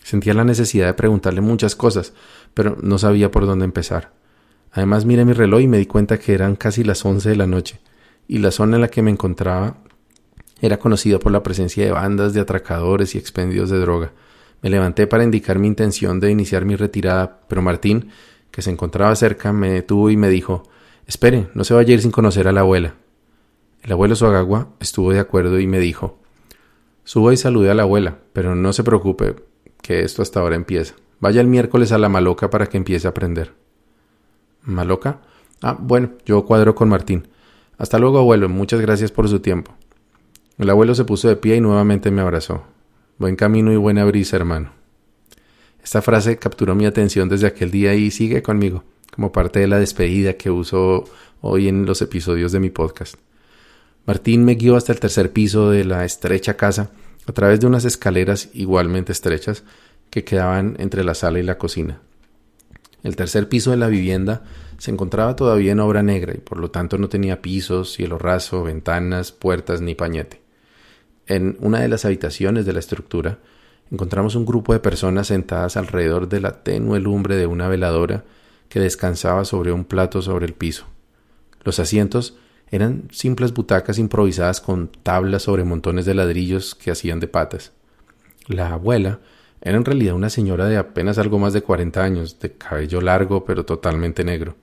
Sentía 0.01 0.33
la 0.33 0.45
necesidad 0.45 0.87
de 0.87 0.93
preguntarle 0.93 1.41
muchas 1.41 1.75
cosas, 1.75 2.13
pero 2.53 2.77
no 2.81 2.97
sabía 2.97 3.29
por 3.29 3.45
dónde 3.45 3.65
empezar. 3.65 4.13
Además 4.71 5.03
miré 5.05 5.25
mi 5.25 5.33
reloj 5.33 5.61
y 5.61 5.67
me 5.67 5.77
di 5.77 5.85
cuenta 5.85 6.17
que 6.17 6.33
eran 6.33 6.55
casi 6.55 6.83
las 6.83 7.03
once 7.05 7.29
de 7.29 7.35
la 7.35 7.47
noche, 7.47 7.79
y 8.27 8.37
la 8.37 8.51
zona 8.51 8.77
en 8.77 8.81
la 8.81 8.87
que 8.87 9.01
me 9.01 9.11
encontraba 9.11 9.77
era 10.65 10.77
conocida 10.77 11.19
por 11.19 11.31
la 11.31 11.43
presencia 11.43 11.85
de 11.85 11.91
bandas 11.91 12.33
de 12.33 12.41
atracadores 12.41 13.15
y 13.15 13.17
expendios 13.17 13.69
de 13.69 13.79
droga. 13.79 14.11
Me 14.61 14.69
levanté 14.69 15.07
para 15.07 15.23
indicar 15.23 15.59
mi 15.59 15.67
intención 15.67 16.19
de 16.19 16.31
iniciar 16.31 16.65
mi 16.65 16.75
retirada, 16.75 17.41
pero 17.47 17.61
Martín, 17.61 18.09
que 18.51 18.61
se 18.61 18.71
encontraba 18.71 19.15
cerca, 19.15 19.53
me 19.53 19.71
detuvo 19.71 20.09
y 20.09 20.17
me 20.17 20.29
dijo 20.29 20.63
Espere, 21.07 21.49
no 21.53 21.63
se 21.63 21.73
vaya 21.73 21.91
a 21.91 21.93
ir 21.93 22.01
sin 22.01 22.11
conocer 22.11 22.47
a 22.47 22.51
la 22.51 22.61
abuela. 22.61 22.95
El 23.83 23.91
abuelo 23.91 24.15
Suagagua 24.15 24.69
estuvo 24.79 25.11
de 25.11 25.19
acuerdo 25.19 25.59
y 25.59 25.67
me 25.67 25.79
dijo 25.79 26.17
Suba 27.03 27.33
y 27.33 27.37
salude 27.37 27.69
a 27.69 27.75
la 27.75 27.83
abuela, 27.83 28.17
pero 28.33 28.55
no 28.55 28.73
se 28.73 28.83
preocupe, 28.83 29.35
que 29.83 30.01
esto 30.01 30.23
hasta 30.23 30.39
ahora 30.39 30.55
empieza. 30.55 30.95
Vaya 31.19 31.41
el 31.41 31.47
miércoles 31.47 31.91
a 31.91 31.99
la 31.99 32.09
maloca 32.09 32.49
para 32.49 32.65
que 32.65 32.77
empiece 32.77 33.05
a 33.05 33.11
aprender. 33.11 33.53
¿Maloca? 34.63 35.21
Ah, 35.61 35.77
bueno, 35.79 36.13
yo 36.25 36.45
cuadro 36.45 36.73
con 36.73 36.89
Martín. 36.89 37.27
Hasta 37.77 37.99
luego, 37.99 38.17
abuelo. 38.17 38.49
Muchas 38.49 38.81
gracias 38.81 39.11
por 39.11 39.29
su 39.29 39.39
tiempo. 39.39 39.75
El 40.57 40.69
abuelo 40.69 40.95
se 40.95 41.03
puso 41.03 41.27
de 41.27 41.35
pie 41.35 41.57
y 41.57 41.61
nuevamente 41.61 42.11
me 42.11 42.21
abrazó. 42.21 42.63
Buen 43.17 43.35
camino 43.35 43.73
y 43.73 43.75
buena 43.75 44.05
brisa, 44.05 44.37
hermano. 44.37 44.71
Esta 45.83 46.01
frase 46.01 46.37
capturó 46.37 46.75
mi 46.75 46.85
atención 46.85 47.27
desde 47.27 47.47
aquel 47.47 47.71
día 47.71 47.93
y 47.93 48.09
sigue 48.09 48.41
conmigo, 48.41 48.85
como 49.13 49.33
parte 49.33 49.59
de 49.59 49.67
la 49.67 49.79
despedida 49.79 50.33
que 50.33 50.49
uso 50.49 51.03
hoy 51.41 51.67
en 51.67 51.85
los 51.85 52.01
episodios 52.01 52.53
de 52.53 52.61
mi 52.61 52.69
podcast. 52.69 53.15
Martín 54.05 54.45
me 54.45 54.55
guió 54.55 54.77
hasta 54.77 54.93
el 54.93 55.01
tercer 55.01 55.33
piso 55.33 55.71
de 55.71 55.83
la 55.83 56.05
estrecha 56.05 56.55
casa, 56.55 56.91
a 57.27 57.33
través 57.33 57.59
de 57.59 57.67
unas 57.67 57.83
escaleras 57.83 58.49
igualmente 58.53 59.11
estrechas 59.11 59.63
que 60.09 60.23
quedaban 60.23 60.77
entre 60.79 61.03
la 61.03 61.15
sala 61.15 61.39
y 61.39 61.43
la 61.43 61.57
cocina. 61.57 61.99
El 63.03 63.17
tercer 63.17 63.49
piso 63.49 63.71
de 63.71 63.77
la 63.77 63.87
vivienda 63.87 64.43
se 64.77 64.89
encontraba 64.89 65.35
todavía 65.35 65.73
en 65.73 65.81
obra 65.81 66.01
negra 66.01 66.33
y 66.33 66.39
por 66.39 66.59
lo 66.59 66.71
tanto 66.71 66.97
no 66.97 67.09
tenía 67.09 67.41
pisos, 67.41 67.91
cielo 67.91 68.17
raso, 68.17 68.63
ventanas, 68.63 69.33
puertas 69.33 69.81
ni 69.81 69.95
pañete. 69.95 70.44
En 71.27 71.57
una 71.59 71.79
de 71.79 71.87
las 71.87 72.05
habitaciones 72.05 72.65
de 72.65 72.73
la 72.73 72.79
estructura 72.79 73.39
encontramos 73.91 74.35
un 74.35 74.45
grupo 74.45 74.73
de 74.73 74.79
personas 74.79 75.27
sentadas 75.27 75.77
alrededor 75.77 76.27
de 76.27 76.39
la 76.39 76.63
tenue 76.63 76.99
lumbre 76.99 77.35
de 77.35 77.47
una 77.47 77.67
veladora 77.67 78.23
que 78.69 78.79
descansaba 78.79 79.45
sobre 79.45 79.71
un 79.71 79.85
plato 79.85 80.21
sobre 80.21 80.45
el 80.45 80.53
piso. 80.53 80.85
Los 81.63 81.79
asientos 81.79 82.37
eran 82.69 83.07
simples 83.11 83.53
butacas 83.53 83.99
improvisadas 83.99 84.61
con 84.61 84.89
tablas 85.03 85.43
sobre 85.43 85.63
montones 85.63 86.05
de 86.05 86.15
ladrillos 86.15 86.75
que 86.75 86.91
hacían 86.91 87.19
de 87.19 87.27
patas. 87.27 87.73
La 88.47 88.73
abuela 88.73 89.19
era 89.61 89.77
en 89.77 89.85
realidad 89.85 90.15
una 90.15 90.29
señora 90.29 90.67
de 90.67 90.77
apenas 90.77 91.17
algo 91.17 91.39
más 91.39 91.53
de 91.53 91.61
cuarenta 91.61 92.03
años, 92.03 92.39
de 92.39 92.51
cabello 92.53 93.01
largo 93.01 93.45
pero 93.45 93.65
totalmente 93.65 94.23
negro. 94.23 94.55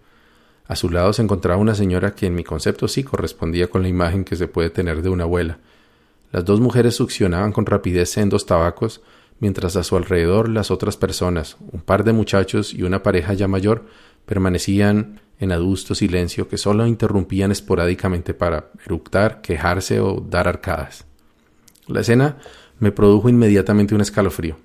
A 0.67 0.77
su 0.77 0.91
lado 0.91 1.13
se 1.13 1.23
encontraba 1.23 1.61
una 1.61 1.75
señora 1.75 2.15
que 2.15 2.27
en 2.27 2.35
mi 2.35 2.45
concepto 2.45 2.87
sí 2.87 3.03
correspondía 3.03 3.69
con 3.69 3.83
la 3.83 3.89
imagen 3.89 4.25
que 4.25 4.37
se 4.37 4.47
puede 4.47 4.71
tener 4.71 5.03
de 5.03 5.09
una 5.09 5.25
abuela. 5.25 5.59
Las 6.33 6.47
dos 6.47 6.61
mujeres 6.61 6.97
succionaban 6.97 7.53
con 7.53 7.67
rapidez 7.67 8.09
sendos 8.11 8.47
tabacos, 8.47 9.03
mientras 9.39 9.77
a 9.77 9.85
su 9.85 9.97
alrededor 9.97 10.49
las 10.49 10.71
otras 10.71 10.97
personas, 10.97 11.59
un 11.73 11.83
par 11.83 12.05
de 12.05 12.15
muchachos 12.15 12.73
y 12.73 12.85
una 12.85 13.03
pareja 13.03 13.35
ya 13.35 13.49
mayor, 13.49 13.85
permanecían 14.25 15.21
en 15.39 15.53
adusto 15.53 15.95
silencio 15.95 16.49
que 16.49 16.57
solo 16.57 16.87
interrumpían 16.87 17.53
esporádicamente 17.53 18.33
para 18.33 18.71
eructar, 18.87 19.43
quejarse 19.43 20.01
o 20.01 20.21
dar 20.21 20.49
arcadas. 20.49 21.05
La 21.87 22.01
escena 22.01 22.39
me 22.79 22.93
produjo 22.93 23.29
inmediatamente 23.29 23.95
un 23.95 24.01
escalofrío. 24.01 24.57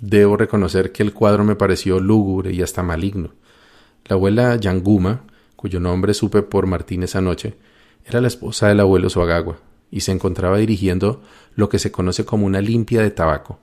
Debo 0.00 0.36
reconocer 0.36 0.90
que 0.90 1.04
el 1.04 1.12
cuadro 1.12 1.44
me 1.44 1.54
pareció 1.54 2.00
lúgubre 2.00 2.52
y 2.52 2.62
hasta 2.62 2.82
maligno. 2.82 3.30
La 4.06 4.14
abuela 4.16 4.56
Yanguma, 4.56 5.22
cuyo 5.54 5.78
nombre 5.78 6.14
supe 6.14 6.42
por 6.42 6.66
Martín 6.66 7.04
esa 7.04 7.20
noche, 7.20 7.54
era 8.04 8.20
la 8.20 8.26
esposa 8.26 8.66
del 8.66 8.80
abuelo 8.80 9.08
Suagagua, 9.08 9.58
y 9.92 10.00
se 10.00 10.10
encontraba 10.10 10.56
dirigiendo 10.56 11.22
lo 11.54 11.68
que 11.68 11.78
se 11.78 11.92
conoce 11.92 12.24
como 12.24 12.46
una 12.46 12.60
limpia 12.60 13.02
de 13.02 13.10
tabaco, 13.12 13.60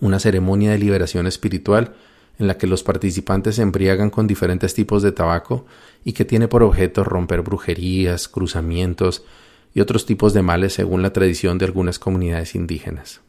una 0.00 0.18
ceremonia 0.18 0.72
de 0.72 0.78
liberación 0.78 1.26
espiritual 1.26 1.94
en 2.38 2.48
la 2.48 2.58
que 2.58 2.66
los 2.66 2.82
participantes 2.82 3.54
se 3.54 3.62
embriagan 3.62 4.10
con 4.10 4.26
diferentes 4.26 4.74
tipos 4.74 5.02
de 5.02 5.12
tabaco 5.12 5.64
y 6.04 6.12
que 6.12 6.26
tiene 6.26 6.48
por 6.48 6.62
objeto 6.62 7.04
romper 7.04 7.40
brujerías, 7.40 8.28
cruzamientos 8.28 9.24
y 9.72 9.80
otros 9.80 10.04
tipos 10.04 10.34
de 10.34 10.42
males 10.42 10.74
según 10.74 11.00
la 11.00 11.12
tradición 11.12 11.58
de 11.58 11.64
algunas 11.64 11.98
comunidades 11.98 12.54
indígenas. 12.54 13.20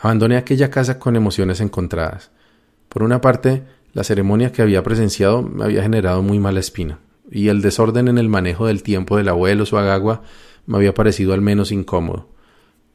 Abandoné 0.00 0.36
aquella 0.36 0.68
casa 0.68 0.98
con 0.98 1.16
emociones 1.16 1.60
encontradas. 1.60 2.30
Por 2.88 3.02
una 3.02 3.20
parte, 3.20 3.62
la 3.92 4.04
ceremonia 4.04 4.52
que 4.52 4.62
había 4.62 4.82
presenciado 4.82 5.42
me 5.42 5.64
había 5.64 5.82
generado 5.82 6.22
muy 6.22 6.38
mala 6.38 6.60
espina, 6.60 6.98
y 7.30 7.48
el 7.48 7.62
desorden 7.62 8.08
en 8.08 8.18
el 8.18 8.28
manejo 8.28 8.66
del 8.66 8.82
tiempo 8.82 9.16
del 9.16 9.28
abuelo 9.28 9.64
Suagagua 9.64 10.22
me 10.68 10.76
había 10.76 10.92
parecido 10.92 11.32
al 11.32 11.40
menos 11.40 11.72
incómodo. 11.72 12.28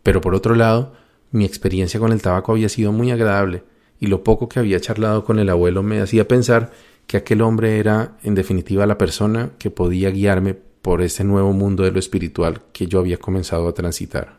Pero 0.03 0.22
por 0.22 0.36
otro 0.36 0.53
lado, 0.53 0.94
mi 1.32 1.44
experiencia 1.44 2.00
con 2.00 2.12
el 2.12 2.22
tabaco 2.22 2.51
había 2.51 2.70
sido 2.70 2.92
muy 2.92 3.10
agradable, 3.10 3.63
y 4.00 4.08
lo 4.08 4.24
poco 4.24 4.48
que 4.48 4.60
había 4.60 4.80
charlado 4.80 5.25
con 5.25 5.39
el 5.39 5.50
abuelo 5.50 5.82
me 5.82 6.00
hacía 6.00 6.27
pensar 6.27 6.72
que 7.08 7.18
aquel 7.18 7.42
hombre 7.42 7.80
era, 7.80 8.18
en 8.22 8.36
definitiva, 8.36 8.86
la 8.86 9.00
persona 9.00 9.53
que 9.58 9.72
podía 9.72 10.12
guiarme 10.12 10.53
por 10.53 11.01
ese 11.01 11.24
nuevo 11.24 11.51
mundo 11.51 11.84
de 11.84 11.92
lo 11.92 11.98
espiritual 11.98 12.62
que 12.74 12.86
yo 12.86 13.00
había 13.00 13.18
comenzado 13.18 13.68
a 13.68 13.74
transitar. 13.74 14.38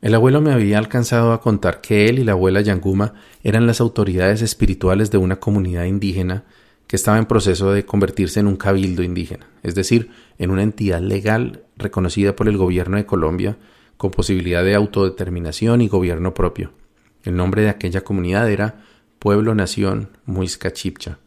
El 0.00 0.14
abuelo 0.14 0.40
me 0.40 0.52
había 0.52 0.78
alcanzado 0.78 1.32
a 1.32 1.40
contar 1.40 1.80
que 1.80 2.08
él 2.08 2.20
y 2.20 2.24
la 2.24 2.32
abuela 2.32 2.60
Yanguma 2.60 3.14
eran 3.42 3.66
las 3.66 3.80
autoridades 3.80 4.40
espirituales 4.40 5.10
de 5.10 5.18
una 5.18 5.40
comunidad 5.40 5.84
indígena 5.84 6.44
que 6.86 6.96
estaba 6.96 7.18
en 7.18 7.26
proceso 7.26 7.72
de 7.72 7.84
convertirse 7.84 8.40
en 8.40 8.46
un 8.46 8.56
cabildo 8.56 9.02
indígena, 9.02 9.46
es 9.62 9.74
decir, 9.74 10.10
en 10.38 10.50
una 10.50 10.62
entidad 10.62 11.00
legal 11.00 11.62
reconocida 11.76 12.36
por 12.36 12.48
el 12.48 12.56
gobierno 12.56 12.96
de 12.96 13.06
Colombia 13.06 13.56
con 13.96 14.10
posibilidad 14.10 14.64
de 14.64 14.74
autodeterminación 14.74 15.80
y 15.80 15.88
gobierno 15.88 16.34
propio. 16.34 16.72
El 17.22 17.36
nombre 17.36 17.62
de 17.62 17.70
aquella 17.70 18.02
comunidad 18.02 18.50
era 18.50 18.84
Pueblo 19.18 19.54
Nación 19.54 20.10
Muisca 20.26 20.72
Chipcha. 20.72 21.18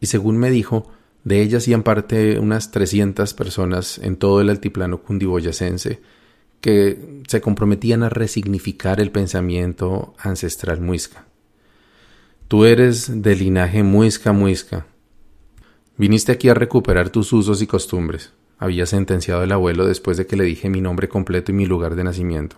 Y 0.00 0.06
según 0.06 0.38
me 0.38 0.50
dijo, 0.50 0.90
de 1.24 1.42
ellas 1.42 1.62
hacían 1.62 1.82
parte 1.82 2.38
unas 2.38 2.70
300 2.70 3.34
personas 3.34 3.98
en 3.98 4.16
todo 4.16 4.40
el 4.40 4.50
altiplano 4.50 5.02
cundiboyacense 5.02 6.00
que 6.60 7.22
se 7.26 7.40
comprometían 7.40 8.04
a 8.04 8.08
resignificar 8.08 9.00
el 9.00 9.10
pensamiento 9.10 10.14
ancestral 10.18 10.80
muisca. 10.80 11.26
Tú 12.46 12.64
eres 12.64 13.22
de 13.22 13.34
linaje 13.34 13.82
muisca 13.82 14.32
muisca. 14.32 14.86
Viniste 15.96 16.32
aquí 16.32 16.48
a 16.48 16.54
recuperar 16.54 17.10
tus 17.10 17.32
usos 17.32 17.60
y 17.62 17.66
costumbres, 17.66 18.32
había 18.58 18.86
sentenciado 18.86 19.42
el 19.42 19.52
abuelo 19.52 19.86
después 19.86 20.16
de 20.16 20.26
que 20.26 20.36
le 20.36 20.44
dije 20.44 20.70
mi 20.70 20.80
nombre 20.80 21.08
completo 21.08 21.50
y 21.50 21.54
mi 21.54 21.66
lugar 21.66 21.96
de 21.96 22.04
nacimiento. 22.04 22.56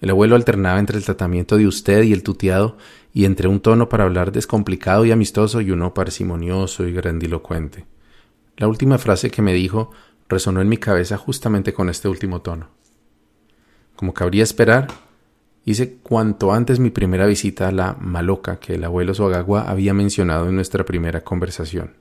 El 0.00 0.10
abuelo 0.10 0.36
alternaba 0.36 0.78
entre 0.78 0.98
el 0.98 1.04
tratamiento 1.04 1.56
de 1.56 1.66
usted 1.66 2.02
y 2.02 2.12
el 2.12 2.22
tuteado, 2.22 2.76
y 3.14 3.24
entre 3.24 3.48
un 3.48 3.60
tono 3.60 3.88
para 3.88 4.04
hablar 4.04 4.32
descomplicado 4.32 5.06
y 5.06 5.12
amistoso 5.12 5.60
y 5.60 5.70
uno 5.70 5.94
parsimonioso 5.94 6.86
y 6.86 6.92
grandilocuente. 6.92 7.86
La 8.56 8.68
última 8.68 8.98
frase 8.98 9.30
que 9.30 9.42
me 9.42 9.54
dijo 9.54 9.90
resonó 10.28 10.60
en 10.60 10.68
mi 10.68 10.76
cabeza 10.76 11.16
justamente 11.16 11.72
con 11.72 11.88
este 11.88 12.08
último 12.08 12.42
tono. 12.42 12.68
Como 13.94 14.12
cabría 14.12 14.42
esperar, 14.42 14.88
hice 15.64 15.98
cuanto 16.02 16.52
antes 16.52 16.80
mi 16.80 16.90
primera 16.90 17.26
visita 17.26 17.68
a 17.68 17.72
la 17.72 17.96
maloca 17.98 18.58
que 18.58 18.74
el 18.74 18.84
abuelo 18.84 19.14
Sogagua 19.14 19.62
había 19.70 19.94
mencionado 19.94 20.48
en 20.48 20.56
nuestra 20.56 20.84
primera 20.84 21.24
conversación. 21.24 21.94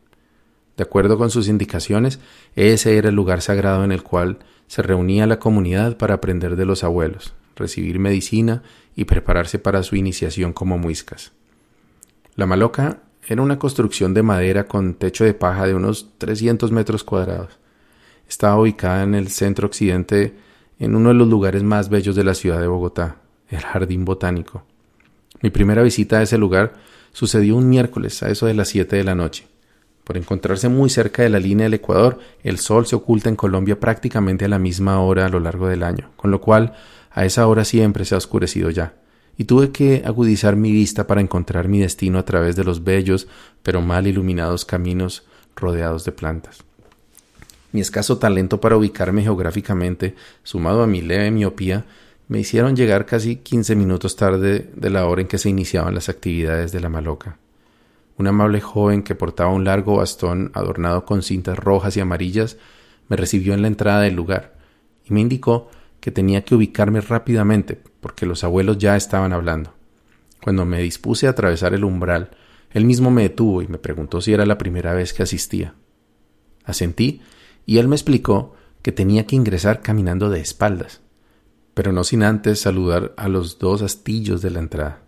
De 0.77 0.84
acuerdo 0.84 1.17
con 1.17 1.29
sus 1.29 1.48
indicaciones, 1.48 2.20
ese 2.55 2.98
era 2.98 3.10
el 3.10 3.15
lugar 3.15 3.41
sagrado 3.41 3.84
en 3.84 3.91
el 3.91 4.03
cual 4.03 4.39
se 4.67 4.82
reunía 4.82 5.27
la 5.27 5.39
comunidad 5.39 5.98
para 5.98 6.15
aprender 6.15 6.55
de 6.55 6.65
los 6.65 6.84
abuelos, 6.84 7.34
recibir 7.55 8.00
medicina 8.00 8.63
y 8.96 9.05
prepararse 9.05 9.60
para 9.60 9.84
su 9.84 9.96
iniciación 9.96 10.53
como 10.53 10.77
muiscas. 10.77 11.32
La 12.36 12.46
maloca 12.46 13.00
era 13.27 13.41
una 13.41 13.58
construcción 13.58 14.13
de 14.13 14.24
madera 14.24 14.67
con 14.67 14.96
techo 14.96 15.24
de 15.24 15.34
paja 15.34 15.65
de 15.65 15.74
unos 15.74 16.10
300 16.17 16.72
metros 16.72 17.03
cuadrados. 17.03 17.58
Estaba 18.27 18.60
ubicada 18.60 19.03
en 19.03 19.15
el 19.15 19.29
centro 19.29 19.67
occidente, 19.67 20.36
en 20.79 20.96
uno 20.96 21.10
de 21.10 21.15
los 21.15 21.27
lugares 21.27 21.63
más 21.63 21.89
bellos 21.89 22.15
de 22.15 22.24
la 22.24 22.34
ciudad 22.34 22.60
de 22.60 22.67
Bogotá, 22.67 23.17
el 23.50 23.62
Jardín 23.62 24.03
Botánico. 24.03 24.65
Mi 25.41 25.50
primera 25.50 25.84
visita 25.84 26.17
a 26.17 26.24
ese 26.24 26.38
lugar 26.38 26.74
sucedió 27.13 27.55
un 27.55 27.70
miércoles 27.70 28.22
a 28.24 28.29
eso 28.29 28.46
de 28.46 28.53
las 28.53 28.70
7 28.70 28.96
de 28.96 29.03
la 29.03 29.15
noche. 29.15 29.48
Por 30.05 30.17
encontrarse 30.17 30.69
muy 30.69 30.91
cerca 30.91 31.24
de 31.24 31.29
la 31.29 31.39
línea 31.39 31.65
del 31.65 31.74
Ecuador, 31.74 32.19
el 32.43 32.59
sol 32.59 32.85
se 32.85 32.95
oculta 32.95 33.27
en 33.27 33.35
Colombia 33.35 33.79
prácticamente 33.79 34.45
a 34.45 34.47
la 34.47 34.59
misma 34.59 35.01
hora 35.01 35.25
a 35.25 35.29
lo 35.29 35.39
largo 35.39 35.67
del 35.67 35.81
año, 35.81 36.12
con 36.15 36.29
lo 36.29 36.39
cual 36.39 36.75
a 37.09 37.25
esa 37.25 37.47
hora 37.47 37.65
siempre 37.65 38.05
se 38.05 38.13
ha 38.13 38.19
oscurecido 38.19 38.69
ya, 38.69 38.93
y 39.35 39.45
tuve 39.45 39.71
que 39.71 40.03
agudizar 40.05 40.55
mi 40.55 40.71
vista 40.71 41.07
para 41.07 41.21
encontrar 41.21 41.67
mi 41.67 41.79
destino 41.79 42.19
a 42.19 42.24
través 42.24 42.55
de 42.55 42.63
los 42.63 42.83
bellos 42.83 43.27
pero 43.63 43.81
mal 43.81 44.05
iluminados 44.05 44.63
caminos 44.63 45.24
rodeados 45.55 46.05
de 46.05 46.12
plantas. 46.12 46.63
Mi 47.71 47.81
escaso 47.81 48.19
talento 48.19 48.62
para 48.62 48.77
ubicarme 48.77 49.24
geográficamente, 49.24 50.13
sumado 50.43 50.83
a 50.83 50.88
mi 50.88 51.01
leve 51.01 51.31
miopía, 51.31 51.83
me 52.27 52.39
hicieron 52.39 52.75
llegar 52.75 53.07
casi 53.07 53.38
quince 53.38 53.75
minutos 53.75 54.15
tarde 54.15 54.69
de 54.75 54.89
la 54.91 55.07
hora 55.07 55.21
en 55.21 55.27
que 55.27 55.39
se 55.39 55.50
iniciaban 55.50 55.95
las 55.95 56.09
actividades 56.09 56.71
de 56.71 56.79
la 56.79 56.89
maloca. 56.89 57.39
Un 58.17 58.27
amable 58.27 58.62
joven 58.62 59.03
que 59.03 59.15
portaba 59.15 59.51
un 59.51 59.65
largo 59.65 59.98
bastón 59.98 60.51
adornado 60.53 61.05
con 61.05 61.22
cintas 61.22 61.57
rojas 61.57 61.98
y 61.98 62.00
amarillas 62.00 62.57
me 63.10 63.17
recibió 63.17 63.53
en 63.53 63.62
la 63.62 63.67
entrada 63.67 64.01
del 64.01 64.15
lugar 64.15 64.55
y 65.03 65.13
me 65.13 65.22
indicó 65.22 65.69
que 66.00 66.12
tenía 66.12 66.43
que 66.43 66.55
ubicarme 66.55 67.01
rápidamente, 67.01 67.81
porque 68.00 68.25
los 68.25 68.43
abuelos 68.43 68.77
ya 68.77 68.95
estaban 68.95 69.34
hablando. 69.34 69.74
Cuando 70.41 70.65
me 70.65 70.81
dispuse 70.81 71.27
a 71.27 71.31
atravesar 71.31 71.74
el 71.74 71.84
umbral, 71.84 72.29
él 72.72 72.86
mismo 72.86 73.10
me 73.10 73.24
detuvo 73.24 73.62
y 73.62 73.67
me 73.67 73.79
preguntó 73.79 74.22
si 74.22 74.34
era 74.34 74.45
la 74.45 74.57
primera 74.57 74.93
vez 74.93 75.13
que 75.13 75.24
asistía. 75.24 75.74
Asentí, 76.63 77.22
y 77.65 77.77
él 77.77 77.88
me 77.88 77.95
explicó 77.95 78.53
que 78.81 78.91
tenía 78.91 79.25
que 79.25 79.36
ingresar 79.36 79.81
caminando 79.81 80.29
de 80.29 80.41
espaldas, 80.41 81.01
pero 81.74 81.91
no 81.91 82.03
sin 82.03 82.22
antes 82.22 82.60
saludar 82.62 83.13
a 83.17 83.27
los 83.27 83.57
dos 83.57 83.81
astillos 83.81 84.41
de 84.41 84.51
la 84.51 84.60
entrada. 84.60 85.04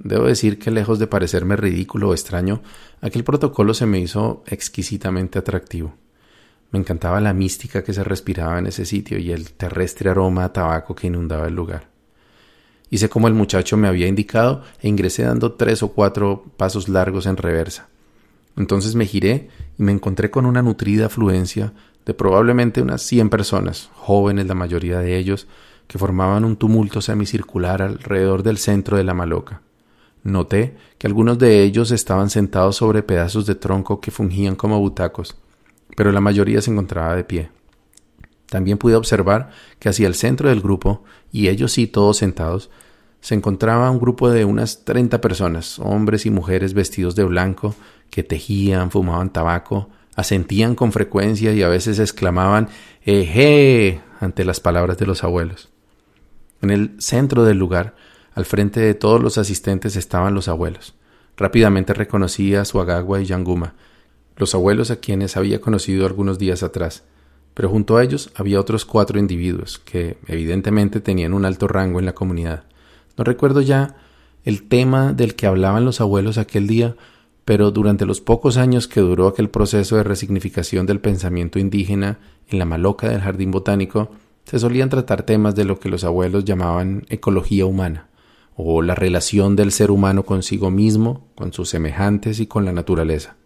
Debo 0.00 0.26
decir 0.26 0.60
que 0.60 0.70
lejos 0.70 1.00
de 1.00 1.08
parecerme 1.08 1.56
ridículo 1.56 2.10
o 2.10 2.14
extraño, 2.14 2.62
aquel 3.00 3.24
protocolo 3.24 3.74
se 3.74 3.84
me 3.84 3.98
hizo 3.98 4.44
exquisitamente 4.46 5.40
atractivo. 5.40 5.94
Me 6.70 6.78
encantaba 6.78 7.20
la 7.20 7.32
mística 7.34 7.82
que 7.82 7.92
se 7.92 8.04
respiraba 8.04 8.60
en 8.60 8.68
ese 8.68 8.84
sitio 8.84 9.18
y 9.18 9.32
el 9.32 9.52
terrestre 9.52 10.10
aroma 10.10 10.44
a 10.44 10.52
tabaco 10.52 10.94
que 10.94 11.08
inundaba 11.08 11.48
el 11.48 11.54
lugar. 11.56 11.88
Hice 12.90 13.08
como 13.08 13.26
el 13.26 13.34
muchacho 13.34 13.76
me 13.76 13.88
había 13.88 14.06
indicado 14.06 14.62
e 14.80 14.88
ingresé 14.88 15.24
dando 15.24 15.54
tres 15.54 15.82
o 15.82 15.88
cuatro 15.88 16.44
pasos 16.56 16.88
largos 16.88 17.26
en 17.26 17.36
reversa. 17.36 17.88
Entonces 18.56 18.94
me 18.94 19.04
giré 19.04 19.48
y 19.78 19.82
me 19.82 19.92
encontré 19.92 20.30
con 20.30 20.46
una 20.46 20.62
nutrida 20.62 21.06
afluencia 21.06 21.72
de 22.06 22.14
probablemente 22.14 22.82
unas 22.82 23.02
cien 23.02 23.30
personas, 23.30 23.90
jóvenes 23.94 24.46
la 24.46 24.54
mayoría 24.54 25.00
de 25.00 25.18
ellos, 25.18 25.48
que 25.88 25.98
formaban 25.98 26.44
un 26.44 26.56
tumulto 26.56 27.00
semicircular 27.00 27.82
alrededor 27.82 28.44
del 28.44 28.58
centro 28.58 28.96
de 28.96 29.04
la 29.04 29.14
maloca. 29.14 29.62
Noté 30.22 30.76
que 30.98 31.06
algunos 31.06 31.38
de 31.38 31.62
ellos 31.62 31.90
estaban 31.90 32.30
sentados 32.30 32.76
sobre 32.76 33.02
pedazos 33.02 33.46
de 33.46 33.54
tronco 33.54 34.00
que 34.00 34.10
fungían 34.10 34.56
como 34.56 34.78
butacos 34.78 35.36
pero 35.98 36.12
la 36.12 36.20
mayoría 36.20 36.62
se 36.62 36.70
encontraba 36.70 37.16
de 37.16 37.24
pie. 37.24 37.50
También 38.46 38.78
pude 38.78 38.94
observar 38.94 39.50
que 39.80 39.88
hacia 39.88 40.06
el 40.06 40.14
centro 40.14 40.48
del 40.48 40.60
grupo, 40.60 41.02
y 41.32 41.48
ellos 41.48 41.72
sí 41.72 41.88
todos 41.88 42.18
sentados, 42.18 42.70
se 43.20 43.34
encontraba 43.34 43.90
un 43.90 43.98
grupo 43.98 44.30
de 44.30 44.44
unas 44.44 44.84
treinta 44.84 45.20
personas, 45.20 45.80
hombres 45.80 46.24
y 46.24 46.30
mujeres 46.30 46.72
vestidos 46.72 47.16
de 47.16 47.24
blanco, 47.24 47.74
que 48.10 48.22
tejían, 48.22 48.92
fumaban 48.92 49.32
tabaco, 49.32 49.90
asentían 50.14 50.76
con 50.76 50.92
frecuencia 50.92 51.52
y 51.52 51.62
a 51.62 51.68
veces 51.68 51.98
exclamaban 51.98 52.68
¡Eje! 53.04 54.00
ante 54.20 54.44
las 54.44 54.60
palabras 54.60 54.98
de 54.98 55.06
los 55.06 55.24
abuelos. 55.24 55.68
En 56.62 56.70
el 56.70 56.94
centro 57.00 57.42
del 57.42 57.58
lugar, 57.58 57.96
al 58.38 58.44
frente 58.44 58.78
de 58.78 58.94
todos 58.94 59.20
los 59.20 59.36
asistentes 59.36 59.96
estaban 59.96 60.32
los 60.32 60.46
abuelos. 60.46 60.94
Rápidamente 61.36 61.92
reconocí 61.92 62.54
a 62.54 62.64
Suagagua 62.64 63.20
y 63.20 63.24
Yanguma, 63.24 63.74
los 64.36 64.54
abuelos 64.54 64.92
a 64.92 65.00
quienes 65.00 65.36
había 65.36 65.60
conocido 65.60 66.06
algunos 66.06 66.38
días 66.38 66.62
atrás, 66.62 67.02
pero 67.52 67.68
junto 67.68 67.96
a 67.96 68.04
ellos 68.04 68.30
había 68.36 68.60
otros 68.60 68.84
cuatro 68.84 69.18
individuos 69.18 69.80
que 69.80 70.18
evidentemente 70.28 71.00
tenían 71.00 71.34
un 71.34 71.46
alto 71.46 71.66
rango 71.66 71.98
en 71.98 72.06
la 72.06 72.14
comunidad. 72.14 72.62
No 73.16 73.24
recuerdo 73.24 73.60
ya 73.60 73.96
el 74.44 74.68
tema 74.68 75.12
del 75.12 75.34
que 75.34 75.48
hablaban 75.48 75.84
los 75.84 76.00
abuelos 76.00 76.38
aquel 76.38 76.68
día, 76.68 76.94
pero 77.44 77.72
durante 77.72 78.06
los 78.06 78.20
pocos 78.20 78.56
años 78.56 78.86
que 78.86 79.00
duró 79.00 79.26
aquel 79.26 79.50
proceso 79.50 79.96
de 79.96 80.04
resignificación 80.04 80.86
del 80.86 81.00
pensamiento 81.00 81.58
indígena 81.58 82.20
en 82.46 82.60
la 82.60 82.66
maloca 82.66 83.08
del 83.08 83.20
jardín 83.20 83.50
botánico, 83.50 84.12
se 84.44 84.60
solían 84.60 84.90
tratar 84.90 85.24
temas 85.24 85.56
de 85.56 85.64
lo 85.64 85.80
que 85.80 85.88
los 85.88 86.04
abuelos 86.04 86.44
llamaban 86.44 87.04
ecología 87.08 87.66
humana, 87.66 88.08
o 88.60 88.82
la 88.82 88.96
relación 88.96 89.54
del 89.54 89.70
ser 89.70 89.92
humano 89.92 90.24
consigo 90.24 90.72
mismo, 90.72 91.28
con 91.36 91.52
sus 91.52 91.68
semejantes 91.68 92.40
y 92.40 92.48
con 92.48 92.64
la 92.64 92.72
naturaleza. 92.72 93.36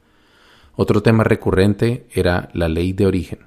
Otro 0.74 1.02
tema 1.02 1.22
recurrente 1.22 2.06
era 2.14 2.48
la 2.54 2.70
ley 2.70 2.94
de 2.94 3.04
origen, 3.04 3.40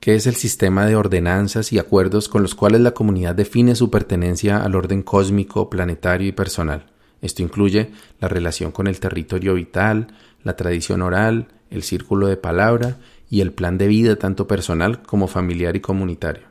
que 0.00 0.14
es 0.14 0.26
el 0.26 0.34
sistema 0.34 0.86
de 0.86 0.96
ordenanzas 0.96 1.74
y 1.74 1.78
acuerdos 1.78 2.30
con 2.30 2.40
los 2.40 2.54
cuales 2.54 2.80
la 2.80 2.92
comunidad 2.92 3.34
define 3.34 3.74
su 3.74 3.90
pertenencia 3.90 4.64
al 4.64 4.74
orden 4.74 5.02
cósmico, 5.02 5.68
planetario 5.68 6.28
y 6.28 6.32
personal. 6.32 6.86
Esto 7.20 7.42
incluye 7.42 7.90
la 8.18 8.28
relación 8.28 8.72
con 8.72 8.86
el 8.86 8.98
territorio 8.98 9.52
vital, 9.52 10.06
la 10.42 10.56
tradición 10.56 11.02
oral, 11.02 11.48
el 11.68 11.82
círculo 11.82 12.28
de 12.28 12.38
palabra 12.38 12.96
y 13.28 13.42
el 13.42 13.52
plan 13.52 13.76
de 13.76 13.88
vida 13.88 14.16
tanto 14.16 14.46
personal 14.46 15.02
como 15.02 15.26
familiar 15.26 15.76
y 15.76 15.80
comunitario. 15.80 16.44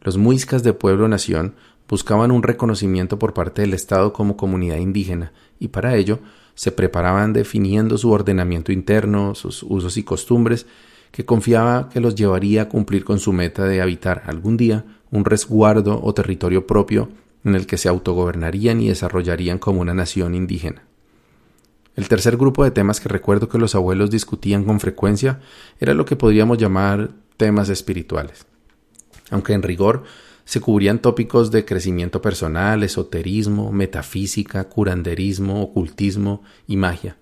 Los 0.00 0.16
muiscas 0.16 0.62
de 0.62 0.74
pueblo-nación 0.74 1.56
buscaban 1.88 2.30
un 2.30 2.42
reconocimiento 2.42 3.18
por 3.18 3.34
parte 3.34 3.62
del 3.62 3.74
Estado 3.74 4.12
como 4.12 4.36
comunidad 4.36 4.78
indígena 4.78 5.32
y 5.58 5.68
para 5.68 5.96
ello 5.96 6.20
se 6.54 6.72
preparaban 6.72 7.32
definiendo 7.32 7.98
su 7.98 8.10
ordenamiento 8.10 8.72
interno, 8.72 9.34
sus 9.34 9.62
usos 9.62 9.96
y 9.96 10.04
costumbres, 10.04 10.66
que 11.10 11.24
confiaba 11.24 11.88
que 11.88 12.00
los 12.00 12.14
llevaría 12.14 12.62
a 12.62 12.68
cumplir 12.68 13.04
con 13.04 13.18
su 13.18 13.32
meta 13.32 13.64
de 13.64 13.80
habitar 13.80 14.22
algún 14.26 14.56
día 14.56 14.84
un 15.10 15.24
resguardo 15.24 16.00
o 16.02 16.12
territorio 16.12 16.66
propio 16.66 17.08
en 17.44 17.54
el 17.54 17.66
que 17.66 17.76
se 17.76 17.88
autogobernarían 17.88 18.80
y 18.80 18.88
desarrollarían 18.88 19.58
como 19.58 19.80
una 19.80 19.94
nación 19.94 20.34
indígena. 20.34 20.82
El 21.94 22.08
tercer 22.08 22.36
grupo 22.36 22.64
de 22.64 22.72
temas 22.72 23.00
que 23.00 23.08
recuerdo 23.08 23.48
que 23.48 23.58
los 23.58 23.76
abuelos 23.76 24.10
discutían 24.10 24.64
con 24.64 24.80
frecuencia 24.80 25.40
era 25.78 25.94
lo 25.94 26.04
que 26.04 26.16
podríamos 26.16 26.58
llamar 26.58 27.10
temas 27.36 27.68
espirituales. 27.68 28.46
Aunque 29.30 29.52
en 29.52 29.62
rigor 29.62 30.02
se 30.44 30.60
cubrían 30.60 30.98
tópicos 30.98 31.50
de 31.50 31.64
crecimiento 31.64 32.20
personal, 32.20 32.82
esoterismo, 32.82 33.72
metafísica, 33.72 34.64
curanderismo, 34.64 35.62
ocultismo 35.62 36.42
y 36.66 36.76
magia. 36.76 37.16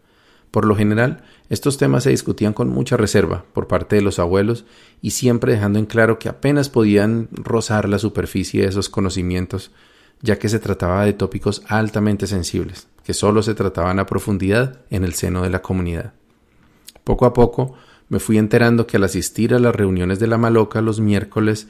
Por 0.50 0.66
lo 0.66 0.76
general, 0.76 1.22
estos 1.48 1.78
temas 1.78 2.04
se 2.04 2.10
discutían 2.10 2.52
con 2.52 2.68
mucha 2.68 2.96
reserva 2.96 3.44
por 3.54 3.68
parte 3.68 3.96
de 3.96 4.02
los 4.02 4.18
abuelos 4.18 4.66
y 5.00 5.12
siempre 5.12 5.52
dejando 5.52 5.78
en 5.78 5.86
claro 5.86 6.18
que 6.18 6.28
apenas 6.28 6.68
podían 6.68 7.28
rozar 7.32 7.88
la 7.88 7.98
superficie 7.98 8.62
de 8.62 8.68
esos 8.68 8.90
conocimientos, 8.90 9.70
ya 10.20 10.38
que 10.38 10.50
se 10.50 10.58
trataba 10.58 11.04
de 11.04 11.14
tópicos 11.14 11.62
altamente 11.68 12.26
sensibles, 12.26 12.86
que 13.02 13.14
solo 13.14 13.42
se 13.42 13.54
trataban 13.54 13.98
a 13.98 14.06
profundidad 14.06 14.80
en 14.90 15.04
el 15.04 15.14
seno 15.14 15.42
de 15.42 15.50
la 15.50 15.62
comunidad. 15.62 16.12
Poco 17.02 17.24
a 17.24 17.32
poco 17.32 17.74
me 18.10 18.20
fui 18.20 18.36
enterando 18.36 18.86
que 18.86 18.98
al 18.98 19.04
asistir 19.04 19.54
a 19.54 19.58
las 19.58 19.74
reuniones 19.74 20.18
de 20.18 20.26
la 20.26 20.36
Maloca 20.36 20.82
los 20.82 21.00
miércoles 21.00 21.66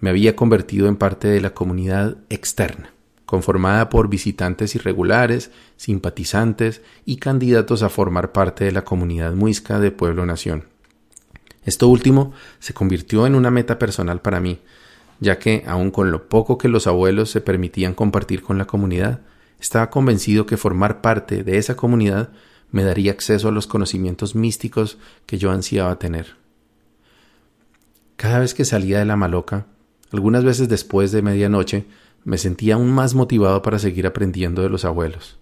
me 0.00 0.10
había 0.10 0.36
convertido 0.36 0.88
en 0.88 0.96
parte 0.96 1.28
de 1.28 1.40
la 1.40 1.54
comunidad 1.54 2.16
externa, 2.28 2.92
conformada 3.26 3.88
por 3.88 4.08
visitantes 4.08 4.74
irregulares, 4.74 5.50
simpatizantes 5.76 6.82
y 7.04 7.16
candidatos 7.16 7.82
a 7.82 7.88
formar 7.88 8.32
parte 8.32 8.64
de 8.64 8.72
la 8.72 8.84
comunidad 8.84 9.32
muisca 9.32 9.80
de 9.80 9.90
Pueblo 9.90 10.26
Nación. 10.26 10.64
Esto 11.64 11.88
último 11.88 12.32
se 12.58 12.74
convirtió 12.74 13.26
en 13.26 13.34
una 13.34 13.50
meta 13.50 13.78
personal 13.78 14.20
para 14.20 14.40
mí, 14.40 14.60
ya 15.20 15.38
que, 15.38 15.64
aun 15.66 15.90
con 15.90 16.10
lo 16.10 16.28
poco 16.28 16.58
que 16.58 16.68
los 16.68 16.86
abuelos 16.86 17.30
se 17.30 17.40
permitían 17.40 17.94
compartir 17.94 18.42
con 18.42 18.58
la 18.58 18.66
comunidad, 18.66 19.20
estaba 19.60 19.88
convencido 19.88 20.44
que 20.44 20.58
formar 20.58 21.00
parte 21.00 21.42
de 21.42 21.56
esa 21.56 21.76
comunidad 21.76 22.30
me 22.70 22.84
daría 22.84 23.12
acceso 23.12 23.48
a 23.48 23.52
los 23.52 23.66
conocimientos 23.66 24.34
místicos 24.34 24.98
que 25.26 25.38
yo 25.38 25.50
ansiaba 25.52 25.98
tener. 25.98 26.36
Cada 28.16 28.40
vez 28.40 28.52
que 28.52 28.64
salía 28.64 28.98
de 28.98 29.04
la 29.04 29.16
maloca, 29.16 29.66
algunas 30.14 30.44
veces 30.44 30.68
después 30.68 31.10
de 31.10 31.22
medianoche, 31.22 31.86
me 32.24 32.38
sentía 32.38 32.76
aún 32.76 32.92
más 32.92 33.14
motivado 33.14 33.62
para 33.62 33.80
seguir 33.80 34.06
aprendiendo 34.06 34.62
de 34.62 34.68
los 34.68 34.84
abuelos. 34.84 35.38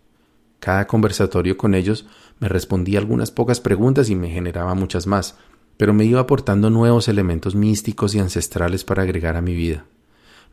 Cada 0.61 0.87
conversatorio 0.87 1.59
con 1.59 1.75
ellos 1.75 2.07
me 2.41 2.49
respondía 2.49 2.99
algunas 2.99 3.31
pocas 3.31 3.61
preguntas 3.61 4.09
y 4.09 4.15
me 4.15 4.31
generaba 4.31 4.75
muchas 4.75 5.07
más, 5.07 5.37
pero 5.77 5.93
me 5.93 6.07
iba 6.07 6.21
aportando 6.21 6.71
nuevos 6.71 7.07
elementos 7.09 7.55
místicos 7.55 8.15
y 8.15 8.19
ancestrales 8.19 8.83
para 8.83 9.03
agregar 9.03 9.37
a 9.37 9.43
mi 9.43 9.55
vida. 9.55 9.85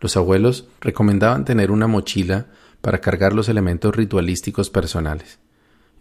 Los 0.02 0.18
abuelos 0.18 0.68
recomendaban 0.82 1.46
tener 1.46 1.72
una 1.72 1.88
mochila 1.88 2.48
para 2.82 3.00
cargar 3.00 3.34
los 3.34 3.48
elementos 3.48 3.96
ritualísticos 3.96 4.70
personales. 4.70 5.40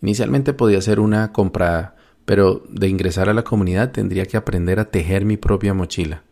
Inicialmente 0.02 0.54
podía 0.54 0.80
ser 0.82 0.98
una 0.98 1.32
comprada, 1.32 1.96
pero 2.24 2.64
de 2.68 2.88
ingresar 2.88 3.28
a 3.28 3.34
la 3.34 3.44
comunidad 3.44 3.92
tendría 3.92 4.26
que 4.26 4.36
aprender 4.36 4.80
a 4.80 4.90
tejer 4.90 5.24
mi 5.24 5.36
propia 5.36 5.72
mochila. 5.72 6.24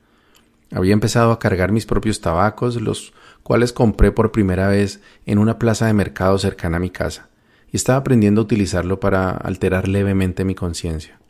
Había 0.73 0.93
empezado 0.93 1.31
a 1.33 1.39
cargar 1.39 1.73
mis 1.73 1.87
propios 1.87 2.21
tabacos, 2.21 2.81
los 2.81 3.13
cuales 3.43 3.73
compré 3.73 4.11
por 4.11 4.33
primera 4.33 4.69
vez 4.69 5.01
en 5.25 5.39
una 5.39 5.59
plaza 5.59 5.87
de 5.87 5.93
mercado 5.93 6.39
cercana 6.39 6.79
a 6.79 6.81
mi 6.81 6.91
casa, 6.91 7.29
y 7.71 7.77
estaba 7.77 7.99
aprendiendo 7.99 8.41
a 8.41 8.45
utilizarlo 8.45 8.99
para 8.99 9.31
alterar 9.31 9.87
levemente 9.87 10.45
mi 10.45 10.55
conciencia. 10.55 11.21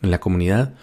En 0.00 0.10
la 0.10 0.20
comunidad, 0.20 0.74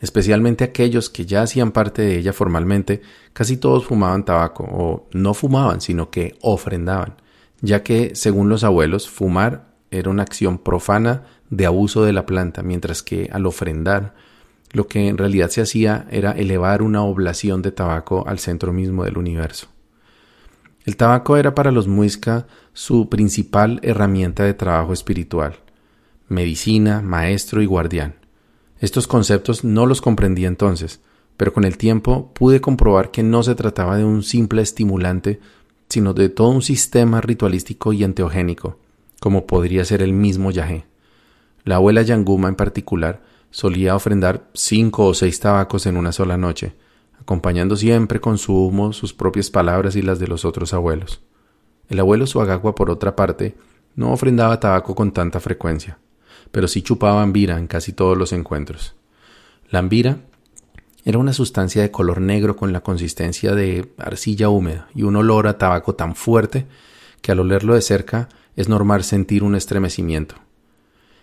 especialmente 0.00 0.64
aquellos 0.64 1.10
que 1.10 1.26
ya 1.26 1.42
hacían 1.42 1.72
parte 1.72 2.02
de 2.02 2.16
ella 2.16 2.32
formalmente, 2.32 3.02
casi 3.34 3.58
todos 3.58 3.84
fumaban 3.84 4.24
tabaco, 4.24 4.64
o 4.64 5.08
no 5.12 5.34
fumaban, 5.34 5.82
sino 5.82 6.10
que 6.10 6.36
ofrendaban, 6.40 7.16
ya 7.60 7.82
que, 7.82 8.14
según 8.14 8.48
los 8.48 8.64
abuelos, 8.64 9.10
fumar 9.10 9.72
era 9.90 10.08
una 10.08 10.22
acción 10.22 10.56
profana 10.56 11.24
de 11.50 11.66
abuso 11.66 12.02
de 12.02 12.14
la 12.14 12.24
planta, 12.24 12.62
mientras 12.62 13.02
que 13.02 13.28
al 13.30 13.44
ofrendar 13.44 14.14
lo 14.72 14.88
que 14.88 15.08
en 15.08 15.18
realidad 15.18 15.50
se 15.50 15.60
hacía 15.60 16.06
era 16.10 16.32
elevar 16.32 16.82
una 16.82 17.02
oblación 17.02 17.62
de 17.62 17.72
tabaco 17.72 18.24
al 18.26 18.38
centro 18.38 18.72
mismo 18.72 19.04
del 19.04 19.18
universo. 19.18 19.68
El 20.84 20.96
tabaco 20.96 21.36
era 21.36 21.54
para 21.54 21.70
los 21.70 21.86
muisca 21.86 22.46
su 22.72 23.08
principal 23.08 23.78
herramienta 23.82 24.44
de 24.44 24.54
trabajo 24.54 24.92
espiritual, 24.92 25.56
medicina, 26.28 27.02
maestro 27.02 27.62
y 27.62 27.66
guardián. 27.66 28.16
Estos 28.80 29.06
conceptos 29.06 29.62
no 29.62 29.86
los 29.86 30.00
comprendí 30.00 30.44
entonces, 30.44 31.00
pero 31.36 31.52
con 31.52 31.64
el 31.64 31.76
tiempo 31.76 32.32
pude 32.34 32.60
comprobar 32.60 33.10
que 33.10 33.22
no 33.22 33.42
se 33.42 33.54
trataba 33.54 33.96
de 33.96 34.04
un 34.04 34.22
simple 34.22 34.62
estimulante, 34.62 35.40
sino 35.88 36.14
de 36.14 36.30
todo 36.30 36.48
un 36.48 36.62
sistema 36.62 37.20
ritualístico 37.20 37.92
y 37.92 38.02
enteogénico, 38.02 38.78
como 39.20 39.46
podría 39.46 39.84
ser 39.84 40.02
el 40.02 40.12
mismo 40.12 40.50
Yahé. 40.50 40.86
La 41.64 41.76
abuela 41.76 42.02
Yanguma 42.02 42.48
en 42.48 42.56
particular 42.56 43.22
solía 43.52 43.94
ofrendar 43.94 44.48
cinco 44.54 45.06
o 45.06 45.14
seis 45.14 45.38
tabacos 45.38 45.86
en 45.86 45.96
una 45.96 46.10
sola 46.10 46.36
noche, 46.36 46.74
acompañando 47.20 47.76
siempre 47.76 48.20
con 48.20 48.38
su 48.38 48.52
humo 48.52 48.92
sus 48.92 49.12
propias 49.14 49.50
palabras 49.50 49.94
y 49.94 50.02
las 50.02 50.18
de 50.18 50.26
los 50.26 50.44
otros 50.44 50.74
abuelos. 50.74 51.20
El 51.88 52.00
abuelo 52.00 52.26
Suagagua, 52.26 52.74
por 52.74 52.90
otra 52.90 53.14
parte, 53.14 53.54
no 53.94 54.12
ofrendaba 54.12 54.58
tabaco 54.58 54.94
con 54.94 55.12
tanta 55.12 55.38
frecuencia, 55.38 55.98
pero 56.50 56.66
sí 56.66 56.82
chupaba 56.82 57.22
ambira 57.22 57.58
en 57.58 57.66
casi 57.66 57.92
todos 57.92 58.16
los 58.16 58.32
encuentros. 58.32 58.96
La 59.70 59.78
ambira 59.78 60.18
era 61.04 61.18
una 61.18 61.32
sustancia 61.32 61.82
de 61.82 61.90
color 61.90 62.20
negro 62.20 62.56
con 62.56 62.72
la 62.72 62.80
consistencia 62.80 63.54
de 63.54 63.92
arcilla 63.98 64.48
húmeda 64.48 64.88
y 64.94 65.02
un 65.02 65.16
olor 65.16 65.46
a 65.46 65.58
tabaco 65.58 65.94
tan 65.94 66.14
fuerte 66.14 66.66
que 67.20 67.32
al 67.32 67.40
olerlo 67.40 67.74
de 67.74 67.82
cerca 67.82 68.28
es 68.56 68.68
normal 68.68 69.04
sentir 69.04 69.42
un 69.42 69.54
estremecimiento. 69.54 70.36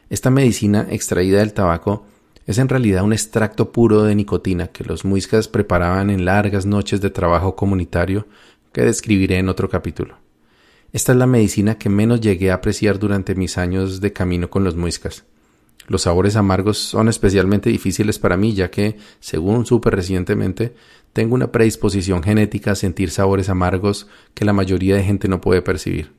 Esta 0.09 0.29
medicina 0.29 0.87
extraída 0.89 1.39
del 1.39 1.53
tabaco 1.53 2.05
es 2.49 2.57
en 2.57 2.67
realidad 2.67 3.03
un 3.03 3.13
extracto 3.13 3.71
puro 3.71 4.01
de 4.01 4.15
nicotina 4.15 4.69
que 4.69 4.83
los 4.83 5.05
muiscas 5.05 5.47
preparaban 5.47 6.09
en 6.09 6.25
largas 6.25 6.65
noches 6.65 6.99
de 6.99 7.11
trabajo 7.11 7.55
comunitario 7.55 8.25
que 8.73 8.81
describiré 8.81 9.37
en 9.37 9.49
otro 9.49 9.69
capítulo. 9.69 10.17
Esta 10.91 11.11
es 11.11 11.19
la 11.19 11.27
medicina 11.27 11.77
que 11.77 11.89
menos 11.89 12.21
llegué 12.21 12.49
a 12.49 12.55
apreciar 12.55 12.97
durante 12.97 13.35
mis 13.35 13.59
años 13.59 14.01
de 14.01 14.13
camino 14.13 14.49
con 14.49 14.63
los 14.63 14.75
muiscas. 14.75 15.25
Los 15.85 16.01
sabores 16.01 16.35
amargos 16.35 16.79
son 16.79 17.07
especialmente 17.07 17.69
difíciles 17.69 18.17
para 18.17 18.35
mí, 18.35 18.55
ya 18.55 18.71
que, 18.71 18.97
según 19.19 19.67
supe 19.67 19.91
recientemente, 19.91 20.73
tengo 21.13 21.35
una 21.35 21.51
predisposición 21.51 22.23
genética 22.23 22.71
a 22.71 22.75
sentir 22.75 23.11
sabores 23.11 23.49
amargos 23.49 24.07
que 24.33 24.45
la 24.45 24.53
mayoría 24.53 24.95
de 24.95 25.03
gente 25.03 25.27
no 25.27 25.39
puede 25.39 25.61
percibir. 25.61 26.18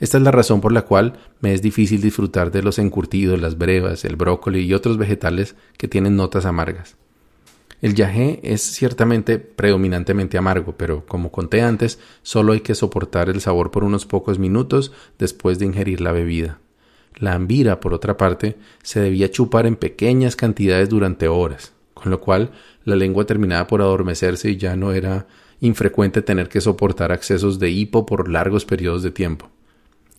Esta 0.00 0.18
es 0.18 0.22
la 0.22 0.30
razón 0.30 0.60
por 0.60 0.72
la 0.72 0.82
cual 0.82 1.18
me 1.40 1.52
es 1.52 1.62
difícil 1.62 2.00
disfrutar 2.00 2.52
de 2.52 2.62
los 2.62 2.78
encurtidos, 2.78 3.40
las 3.40 3.58
brevas, 3.58 4.04
el 4.04 4.16
brócoli 4.16 4.60
y 4.60 4.74
otros 4.74 4.96
vegetales 4.96 5.56
que 5.76 5.88
tienen 5.88 6.16
notas 6.16 6.46
amargas. 6.46 6.96
El 7.80 7.94
yagé 7.94 8.40
es 8.42 8.62
ciertamente 8.62 9.38
predominantemente 9.38 10.36
amargo, 10.36 10.74
pero 10.76 11.04
como 11.06 11.30
conté 11.30 11.62
antes, 11.62 11.98
solo 12.22 12.52
hay 12.52 12.60
que 12.60 12.74
soportar 12.74 13.28
el 13.28 13.40
sabor 13.40 13.70
por 13.70 13.84
unos 13.84 14.04
pocos 14.06 14.38
minutos 14.38 14.92
después 15.18 15.58
de 15.58 15.66
ingerir 15.66 16.00
la 16.00 16.12
bebida. 16.12 16.58
La 17.16 17.34
ambira, 17.34 17.80
por 17.80 17.94
otra 17.94 18.16
parte, 18.16 18.56
se 18.82 19.00
debía 19.00 19.30
chupar 19.30 19.66
en 19.66 19.76
pequeñas 19.76 20.36
cantidades 20.36 20.88
durante 20.88 21.28
horas, 21.28 21.72
con 21.94 22.10
lo 22.10 22.20
cual 22.20 22.52
la 22.84 22.96
lengua 22.96 23.26
terminaba 23.26 23.66
por 23.66 23.80
adormecerse 23.80 24.50
y 24.50 24.56
ya 24.56 24.76
no 24.76 24.92
era 24.92 25.26
infrecuente 25.60 26.22
tener 26.22 26.48
que 26.48 26.60
soportar 26.60 27.10
accesos 27.10 27.58
de 27.58 27.70
hipo 27.70 28.06
por 28.06 28.28
largos 28.28 28.64
periodos 28.64 29.02
de 29.02 29.10
tiempo. 29.10 29.50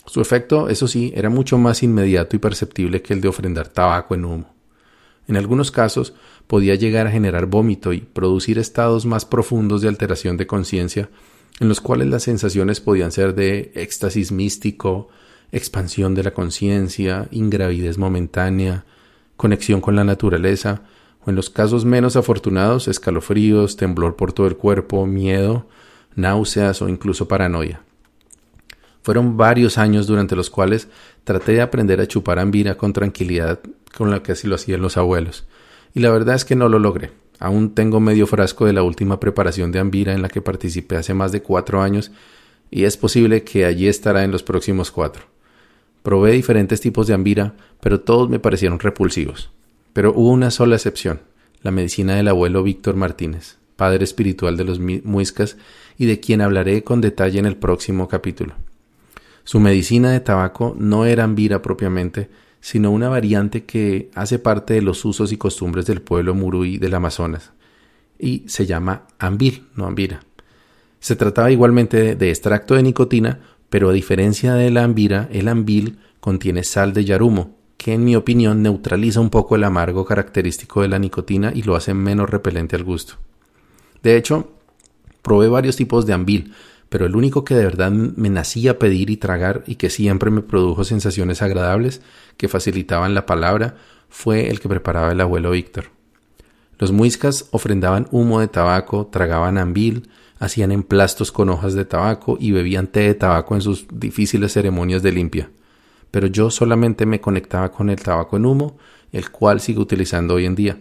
Su 0.10 0.22
efecto, 0.22 0.69
eso 0.69 0.88
sí, 0.88 1.13
era 1.15 1.30
mucho 1.30 1.60
más 1.60 1.84
inmediato 1.84 2.36
y 2.36 2.39
perceptible 2.39 3.04
que 3.04 3.13
el 3.13 3.22
de 3.22 3.28
ofrendar 3.28 3.67
tabaco 3.67 4.15
en 4.15 4.26
humo. 4.26 4.56
En 5.28 5.38
algunos 5.38 5.69
casos 5.69 6.15
podía 6.48 6.74
llegar 6.74 7.06
a 7.06 7.12
generar 7.12 7.45
vómito 7.45 7.93
y 7.93 8.00
producir 8.00 8.58
estados 8.58 9.06
más 9.06 9.26
profundos 9.26 9.84
de 9.84 9.88
alteración 9.88 10.36
de 10.36 10.48
conciencia, 10.48 11.12
en 11.60 11.69
los 11.69 11.80
cuales 11.80 12.08
las 12.08 12.24
sensaciones 12.24 12.80
podían 12.80 13.12
ser 13.12 13.36
de 13.36 13.72
éxtasis 13.76 14.32
místico, 14.32 15.10
expansión 15.52 16.15
de 16.15 16.24
la 16.24 16.34
conciencia, 16.34 17.28
ingravidez 17.30 18.00
momentánea, 18.00 18.86
conexión 19.38 19.80
con 19.80 19.95
la 19.95 20.06
naturaleza 20.06 20.82
o 21.24 21.30
en 21.30 21.36
los 21.36 21.52
casos 21.52 21.86
menos 21.86 22.15
afortunados, 22.15 22.88
escalofríos, 22.88 23.78
temblor 23.78 24.15
por 24.15 24.34
todo 24.34 24.48
el 24.48 24.58
cuerpo, 24.58 25.06
miedo, 25.06 25.67
náuseas 26.15 26.82
o 26.82 26.89
incluso 26.89 27.28
paranoia. 27.28 27.84
Fueron 29.10 29.38
varios 29.38 29.80
años 29.80 30.06
durante 30.06 30.36
los 30.36 30.52
cuales 30.52 30.88
traté 31.24 31.54
de 31.54 31.62
aprender 31.62 32.00
a 32.00 32.06
chupar 32.06 32.38
ambira 32.38 32.78
con 32.78 32.93
tranquilidad 32.93 33.60
con 33.98 34.12
la 34.12 34.22
que 34.22 34.34
así 34.34 34.45
lo 34.48 34.54
hacían 34.54 34.84
los 34.84 34.98
abuelos, 34.98 35.48
y 35.95 36.00
la 36.02 36.12
verdad 36.12 36.36
es 36.36 36.45
que 36.45 36.56
no 36.56 36.69
lo 36.69 36.78
logré. 36.78 37.10
Aún 37.39 37.74
tengo 37.74 38.00
medio 38.00 38.28
frasco 38.28 38.67
de 38.67 38.74
la 38.74 38.84
última 38.84 39.19
preparación 39.19 39.72
de 39.72 39.80
ambira 39.80 40.13
en 40.13 40.22
la 40.22 40.30
que 40.30 40.43
participé 40.43 40.95
hace 40.95 41.15
más 41.15 41.32
de 41.32 41.41
cuatro 41.41 41.82
años, 41.82 42.12
y 42.69 42.84
es 42.84 42.98
posible 42.98 43.43
que 43.43 43.65
allí 43.65 43.88
estará 43.88 44.24
en 44.24 44.30
los 44.30 44.43
próximos 44.43 44.91
cuatro. 44.91 45.24
Probé 46.04 46.34
diferentes 46.34 46.80
tipos 46.80 47.08
de 47.08 47.15
ambira, 47.15 47.56
pero 47.82 48.02
todos 48.02 48.30
me 48.30 48.38
parecieron 48.38 48.78
repulsivos. 48.78 49.50
Pero 49.91 50.12
hubo 50.12 50.30
una 50.30 50.52
sola 50.52 50.76
excepción, 50.76 51.22
la 51.63 51.72
medicina 51.72 52.13
del 52.13 52.28
abuelo 52.28 52.62
Víctor 52.62 52.95
Martínez, 52.95 53.58
padre 53.76 54.04
espiritual 54.04 54.56
de 54.56 54.65
los 54.65 54.80
muiscas 54.80 55.58
y 55.98 56.06
de 56.06 56.19
quien 56.19 56.41
hablaré 56.41 56.84
con 56.84 57.02
detalle 57.02 57.39
en 57.39 57.48
el 57.48 57.56
próximo 57.56 58.08
capítulo. 58.08 58.54
Su 59.43 59.60
medicina 59.60 60.12
de 60.12 60.19
tabaco 60.19 60.75
no 60.78 61.06
era 61.06 61.23
ambira 61.23 61.62
propiamente, 61.62 62.30
sino 62.62 62.91
una 62.91 63.10
variante 63.10 63.63
que 63.65 64.10
hace 64.15 64.39
parte 64.39 64.73
de 64.73 64.82
los 64.82 65.06
usos 65.06 65.32
y 65.32 65.38
costumbres 65.38 65.86
del 65.86 66.02
pueblo 66.02 66.36
muruí 66.36 66.78
del 66.78 66.93
Amazonas, 66.93 67.52
y 68.17 68.43
se 68.47 68.65
llama 68.65 69.08
ambil, 69.17 69.67
no 69.75 69.86
ambira. 69.86 70.21
Se 70.99 71.15
trataba 71.15 71.52
igualmente 71.52 72.15
de 72.15 72.30
extracto 72.30 72.75
de 72.75 72.84
nicotina, 72.84 73.39
pero 73.69 73.89
a 73.89 73.93
diferencia 73.93 74.56
de 74.56 74.71
la 74.71 74.84
ambira, 74.84 75.30
el 75.32 75.47
ambil 75.47 75.99
contiene 76.19 76.63
sal 76.63 76.93
de 76.93 77.06
yarumo, 77.06 77.56
que 77.78 77.93
en 77.93 78.04
mi 78.04 78.15
opinión 78.17 78.62
neutraliza 78.62 79.21
un 79.21 79.30
poco 79.30 79.56
el 79.56 79.63
amargo 79.63 80.04
característico 80.04 80.82
de 80.82 80.89
la 80.89 80.99
nicotina 80.99 81.54
y 81.56 81.63
lo 81.63 81.78
hace 81.78 81.93
menos 81.93 82.30
repelente 82.30 82.75
al 82.75 82.84
gusto. 82.84 83.13
De 84.04 84.17
hecho, 84.17 84.52
probé 85.21 85.47
varios 85.47 85.78
tipos 85.78 86.06
de 86.06 86.13
ambil, 86.13 86.54
pero 86.89 87.06
el 87.06 87.15
único 87.15 87.45
que 87.45 87.56
de 87.56 87.63
verdad 87.63 87.91
me 87.91 88.30
nacía 88.30 88.80
pedir 88.80 89.10
y 89.10 89.17
tragar 89.17 89.63
y 89.67 89.75
que 89.75 89.89
siempre 89.89 90.32
me 90.32 90.41
produjo 90.41 90.84
sensaciones 90.84 91.41
agradables 91.41 92.02
que 92.36 92.47
facilitaban 92.47 93.13
la 93.13 93.25
palabra 93.25 93.75
fue 94.10 94.49
el 94.49 94.60
que 94.60 94.69
preparaba 94.69 95.12
el 95.12 95.21
abuelo 95.21 95.52
Víctor. 95.52 95.86
Los 96.80 96.91
muiscas 96.91 97.47
ofrendaban 97.52 98.08
humo 98.12 98.39
de 98.39 98.47
tabaco, 98.47 99.08
tragaban 99.08 99.58
ambil, 99.58 100.10
hacían 100.39 100.71
emplastos 100.71 101.32
con 101.32 101.49
hojas 101.49 101.73
de 101.73 101.86
tabaco 101.86 102.38
y 102.39 102.52
bebían 102.52 102.88
té 102.88 103.02
de 103.02 103.13
tabaco 103.13 103.56
en 103.56 103.62
sus 103.62 103.86
difíciles 103.91 104.54
ceremonias 104.54 105.04
de 105.04 105.12
limpia. 105.12 105.52
Pero 106.10 106.28
yo 106.28 106.49
solamente 106.49 107.06
me 107.06 107.21
conectaba 107.21 107.71
con 107.71 107.89
el 107.89 108.02
tabaco 108.02 108.38
en 108.38 108.45
humo, 108.45 108.78
el 109.12 109.30
cual 109.30 109.60
sigo 109.60 109.82
utilizando 109.82 110.36
hoy 110.36 110.45
en 110.45 110.56
día. 110.56 110.80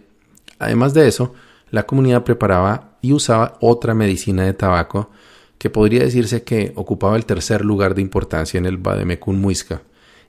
Además 0.58 0.94
de 0.94 1.08
eso, 1.08 1.34
la 1.70 1.84
comunidad 1.84 2.24
preparaba 2.24 2.96
y 3.02 3.12
usaba 3.12 3.58
otra 3.60 3.92
medicina 3.92 4.44
de 4.44 4.54
tabaco 4.54 5.10
que 5.58 5.70
podría 5.70 6.04
decirse 6.04 6.44
que 6.44 6.72
ocupaba 6.76 7.16
el 7.16 7.26
tercer 7.26 7.64
lugar 7.64 7.94
de 7.94 8.02
importancia 8.02 8.58
en 8.58 8.66
el 8.66 8.78
Bademecum 8.78 9.36
Muisca, 9.36 9.82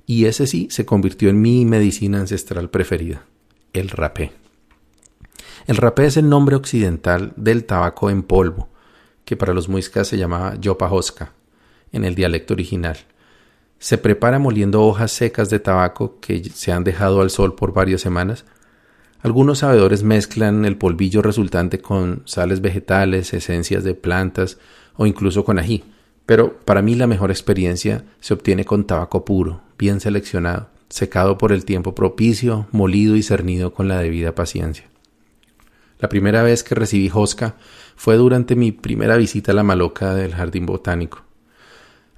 y 0.06 0.26
ese 0.26 0.48
sí 0.48 0.68
se 0.72 0.86
convirtió 0.86 1.30
en 1.30 1.40
mi 1.40 1.66
medicina 1.66 2.20
ancestral 2.20 2.70
preferida, 2.70 3.26
el 3.74 3.90
rapé. 3.90 4.32
El 5.68 5.78
rapé 5.78 6.08
es 6.08 6.18
el 6.18 6.28
nombre 6.30 6.56
occidental 6.56 7.32
del 7.36 7.66
tabaco 7.66 8.10
en 8.10 8.24
polvo, 8.24 8.70
que 9.24 9.38
para 9.38 9.54
los 9.54 9.70
muiscas 9.70 10.08
se 10.08 10.18
llamaba 10.18 10.56
yopajosca, 10.56 11.34
en 11.92 12.06
el 12.06 12.16
dialecto 12.16 12.56
original. 12.56 12.98
Se 13.78 14.00
prepara 14.00 14.40
moliendo 14.40 14.82
hojas 14.82 15.12
secas 15.12 15.52
de 15.52 15.60
tabaco 15.60 16.20
que 16.20 16.44
se 16.44 16.72
han 16.72 16.84
dejado 16.84 17.22
al 17.22 17.30
sol 17.30 17.54
por 17.54 17.72
varias 17.72 18.02
semanas. 18.02 18.46
Algunos 19.22 19.60
sabedores 19.60 20.02
mezclan 20.02 20.66
el 20.66 20.78
polvillo 20.78 21.22
resultante 21.22 21.80
con 21.80 22.24
sales 22.26 22.62
vegetales, 22.62 23.34
esencias 23.34 23.84
de 23.84 23.94
plantas 23.94 24.58
o 25.00 25.08
incluso 25.08 25.46
con 25.46 25.58
ají, 25.60 25.86
pero 26.26 26.60
para 26.60 26.82
mí 26.82 26.94
la 26.94 27.08
mejor 27.08 27.32
experiencia 27.32 28.04
se 28.20 28.34
obtiene 28.34 28.66
con 28.66 28.86
tabaco 28.86 29.24
puro, 29.24 29.62
bien 29.78 30.02
seleccionado, 30.02 30.68
secado 30.90 31.38
por 31.38 31.54
el 31.54 31.64
tiempo 31.64 31.96
propicio, 31.96 32.68
molido 32.74 33.16
y 33.16 33.24
cernido 33.24 33.74
con 33.74 33.88
la 33.88 34.00
debida 34.00 34.36
paciencia. 34.36 34.90
La 36.00 36.10
primera 36.10 36.44
vez 36.44 36.66
que 36.66 36.76
recibí 36.76 37.08
Josca 37.08 37.56
fue 37.96 38.18
durante 38.18 38.58
mi 38.58 38.74
primera 38.74 39.16
visita 39.16 39.54
a 39.54 39.56
la 39.56 39.64
maloca 39.64 40.14
del 40.14 40.36
jardín 40.36 40.66
botánico. 40.66 41.22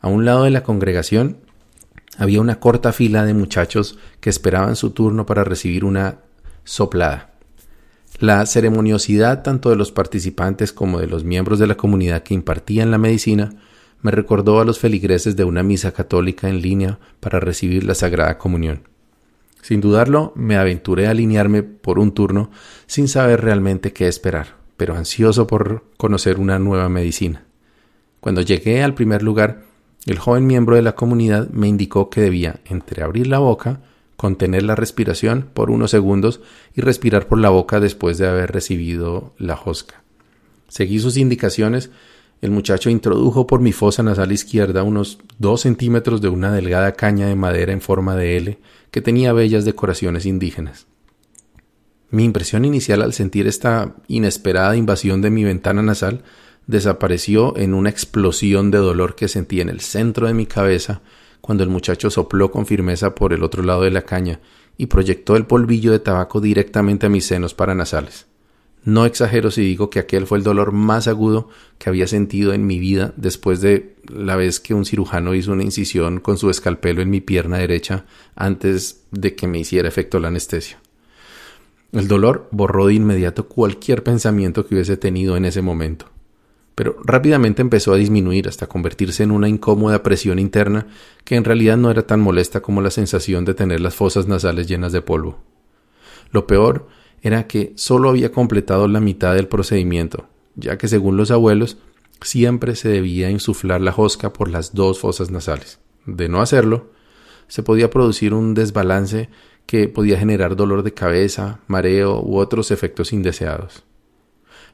A 0.01 0.07
un 0.07 0.25
lado 0.25 0.45
de 0.45 0.49
la 0.49 0.63
congregación 0.63 1.37
había 2.17 2.41
una 2.41 2.59
corta 2.59 2.93
fila 2.93 3.25
de 3.25 3.35
muchachos 3.35 3.99
que 4.19 4.31
esperaban 4.31 4.75
su 4.75 4.89
turno 4.89 5.27
para 5.27 5.43
recibir 5.43 5.85
una 5.85 6.17
soplada. 6.63 7.30
La 8.19 8.45
ceremoniosidad 8.45 9.41
tanto 9.41 9.69
de 9.69 9.75
los 9.75 9.91
participantes 9.91 10.73
como 10.73 10.99
de 10.99 11.07
los 11.07 11.23
miembros 11.23 11.59
de 11.59 11.67
la 11.67 11.75
comunidad 11.75 12.23
que 12.23 12.33
impartían 12.33 12.91
la 12.91 12.97
medicina 12.97 13.49
me 14.01 14.11
recordó 14.11 14.59
a 14.59 14.65
los 14.65 14.79
feligreses 14.79 15.35
de 15.35 15.43
una 15.43 15.63
misa 15.63 15.91
católica 15.91 16.49
en 16.49 16.61
línea 16.61 16.99
para 17.19 17.39
recibir 17.39 17.83
la 17.83 17.95
Sagrada 17.95 18.37
Comunión. 18.37 18.87
Sin 19.61 19.79
dudarlo, 19.79 20.33
me 20.35 20.57
aventuré 20.57 21.07
a 21.07 21.11
alinearme 21.11 21.61
por 21.63 21.99
un 21.99 22.13
turno 22.13 22.49
sin 22.87 23.07
saber 23.07 23.41
realmente 23.41 23.93
qué 23.93 24.07
esperar, 24.07 24.55
pero 24.75 24.95
ansioso 24.95 25.45
por 25.45 25.85
conocer 25.97 26.39
una 26.39 26.57
nueva 26.57 26.89
medicina. 26.89 27.45
Cuando 28.19 28.41
llegué 28.41 28.83
al 28.83 28.95
primer 28.95 29.21
lugar, 29.21 29.63
el 30.07 30.17
joven 30.17 30.47
miembro 30.47 30.75
de 30.75 30.81
la 30.81 30.95
comunidad 30.95 31.49
me 31.49 31.67
indicó 31.67 32.09
que 32.09 32.21
debía 32.21 32.59
entreabrir 32.65 33.27
la 33.27 33.37
boca, 33.37 33.81
contener 34.21 34.61
la 34.61 34.75
respiración 34.75 35.49
por 35.51 35.71
unos 35.71 35.89
segundos 35.89 36.41
y 36.75 36.81
respirar 36.81 37.27
por 37.27 37.39
la 37.39 37.49
boca 37.49 37.79
después 37.79 38.19
de 38.19 38.27
haber 38.27 38.51
recibido 38.51 39.33
la 39.39 39.55
josca. 39.55 40.03
Seguí 40.67 40.99
sus 40.99 41.17
indicaciones 41.17 41.89
el 42.39 42.51
muchacho 42.51 42.91
introdujo 42.91 43.47
por 43.47 43.61
mi 43.61 43.71
fosa 43.71 44.03
nasal 44.03 44.31
izquierda 44.31 44.83
unos 44.83 45.17
dos 45.39 45.61
centímetros 45.61 46.21
de 46.21 46.29
una 46.29 46.51
delgada 46.51 46.91
caña 46.91 47.25
de 47.25 47.35
madera 47.35 47.73
en 47.73 47.81
forma 47.81 48.15
de 48.15 48.37
L 48.37 48.59
que 48.91 49.01
tenía 49.01 49.33
bellas 49.33 49.65
decoraciones 49.65 50.27
indígenas. 50.27 50.85
Mi 52.11 52.23
impresión 52.23 52.63
inicial 52.63 53.01
al 53.01 53.13
sentir 53.13 53.47
esta 53.47 53.95
inesperada 54.07 54.75
invasión 54.75 55.23
de 55.23 55.31
mi 55.31 55.43
ventana 55.43 55.81
nasal 55.81 56.21
desapareció 56.67 57.57
en 57.57 57.73
una 57.73 57.89
explosión 57.89 58.69
de 58.69 58.77
dolor 58.77 59.15
que 59.15 59.27
sentí 59.27 59.61
en 59.61 59.69
el 59.69 59.79
centro 59.79 60.27
de 60.27 60.35
mi 60.35 60.45
cabeza 60.45 61.01
cuando 61.41 61.63
el 61.63 61.69
muchacho 61.69 62.09
sopló 62.09 62.51
con 62.51 62.65
firmeza 62.65 63.15
por 63.15 63.33
el 63.33 63.43
otro 63.43 63.63
lado 63.63 63.81
de 63.81 63.91
la 63.91 64.03
caña 64.03 64.39
y 64.77 64.85
proyectó 64.85 65.35
el 65.35 65.45
polvillo 65.45 65.91
de 65.91 65.99
tabaco 65.99 66.39
directamente 66.39 67.07
a 67.07 67.09
mis 67.09 67.25
senos 67.25 67.53
paranasales. 67.53 68.27
No 68.83 69.05
exagero 69.05 69.51
si 69.51 69.61
digo 69.61 69.91
que 69.91 69.99
aquel 69.99 70.25
fue 70.25 70.39
el 70.39 70.43
dolor 70.43 70.71
más 70.71 71.07
agudo 71.07 71.49
que 71.77 71.89
había 71.89 72.07
sentido 72.07 72.53
en 72.53 72.65
mi 72.65 72.79
vida 72.79 73.13
después 73.15 73.61
de 73.61 73.95
la 74.07 74.35
vez 74.35 74.59
que 74.59 74.73
un 74.73 74.85
cirujano 74.85 75.35
hizo 75.35 75.51
una 75.51 75.63
incisión 75.63 76.19
con 76.19 76.37
su 76.39 76.49
escalpelo 76.49 77.03
en 77.03 77.11
mi 77.11 77.21
pierna 77.21 77.57
derecha 77.57 78.05
antes 78.35 79.03
de 79.11 79.35
que 79.35 79.45
me 79.45 79.59
hiciera 79.59 79.87
efecto 79.87 80.19
la 80.19 80.29
anestesia. 80.29 80.79
El 81.91 82.07
dolor 82.07 82.47
borró 82.51 82.87
de 82.87 82.95
inmediato 82.95 83.47
cualquier 83.47 84.01
pensamiento 84.01 84.65
que 84.65 84.73
hubiese 84.75 84.97
tenido 84.97 85.37
en 85.37 85.45
ese 85.45 85.61
momento, 85.61 86.07
pero 86.75 86.97
rápidamente 87.03 87.61
empezó 87.61 87.93
a 87.93 87.97
disminuir 87.97 88.47
hasta 88.47 88.67
convertirse 88.67 89.23
en 89.23 89.31
una 89.31 89.49
incómoda 89.49 90.03
presión 90.03 90.39
interna 90.39 90.87
que 91.23 91.35
en 91.35 91.43
realidad 91.43 91.77
no 91.77 91.91
era 91.91 92.07
tan 92.07 92.21
molesta 92.21 92.61
como 92.61 92.81
la 92.81 92.91
sensación 92.91 93.45
de 93.45 93.53
tener 93.53 93.81
las 93.81 93.95
fosas 93.95 94.27
nasales 94.27 94.67
llenas 94.67 94.91
de 94.91 95.01
polvo. 95.01 95.39
Lo 96.31 96.47
peor 96.47 96.87
era 97.21 97.47
que 97.47 97.73
solo 97.75 98.09
había 98.09 98.31
completado 98.31 98.87
la 98.87 98.99
mitad 98.99 99.35
del 99.35 99.47
procedimiento, 99.47 100.27
ya 100.55 100.77
que 100.77 100.87
según 100.87 101.17
los 101.17 101.29
abuelos 101.29 101.77
siempre 102.21 102.75
se 102.75 102.89
debía 102.89 103.29
insuflar 103.29 103.81
la 103.81 103.91
josca 103.91 104.33
por 104.33 104.49
las 104.49 104.73
dos 104.73 104.99
fosas 104.99 105.29
nasales. 105.29 105.79
De 106.05 106.29
no 106.29 106.41
hacerlo, 106.41 106.91
se 107.47 107.63
podía 107.63 107.89
producir 107.89 108.33
un 108.33 108.53
desbalance 108.53 109.29
que 109.65 109.87
podía 109.87 110.17
generar 110.17 110.55
dolor 110.55 110.83
de 110.83 110.93
cabeza, 110.93 111.59
mareo 111.67 112.21
u 112.21 112.37
otros 112.37 112.71
efectos 112.71 113.13
indeseados. 113.13 113.83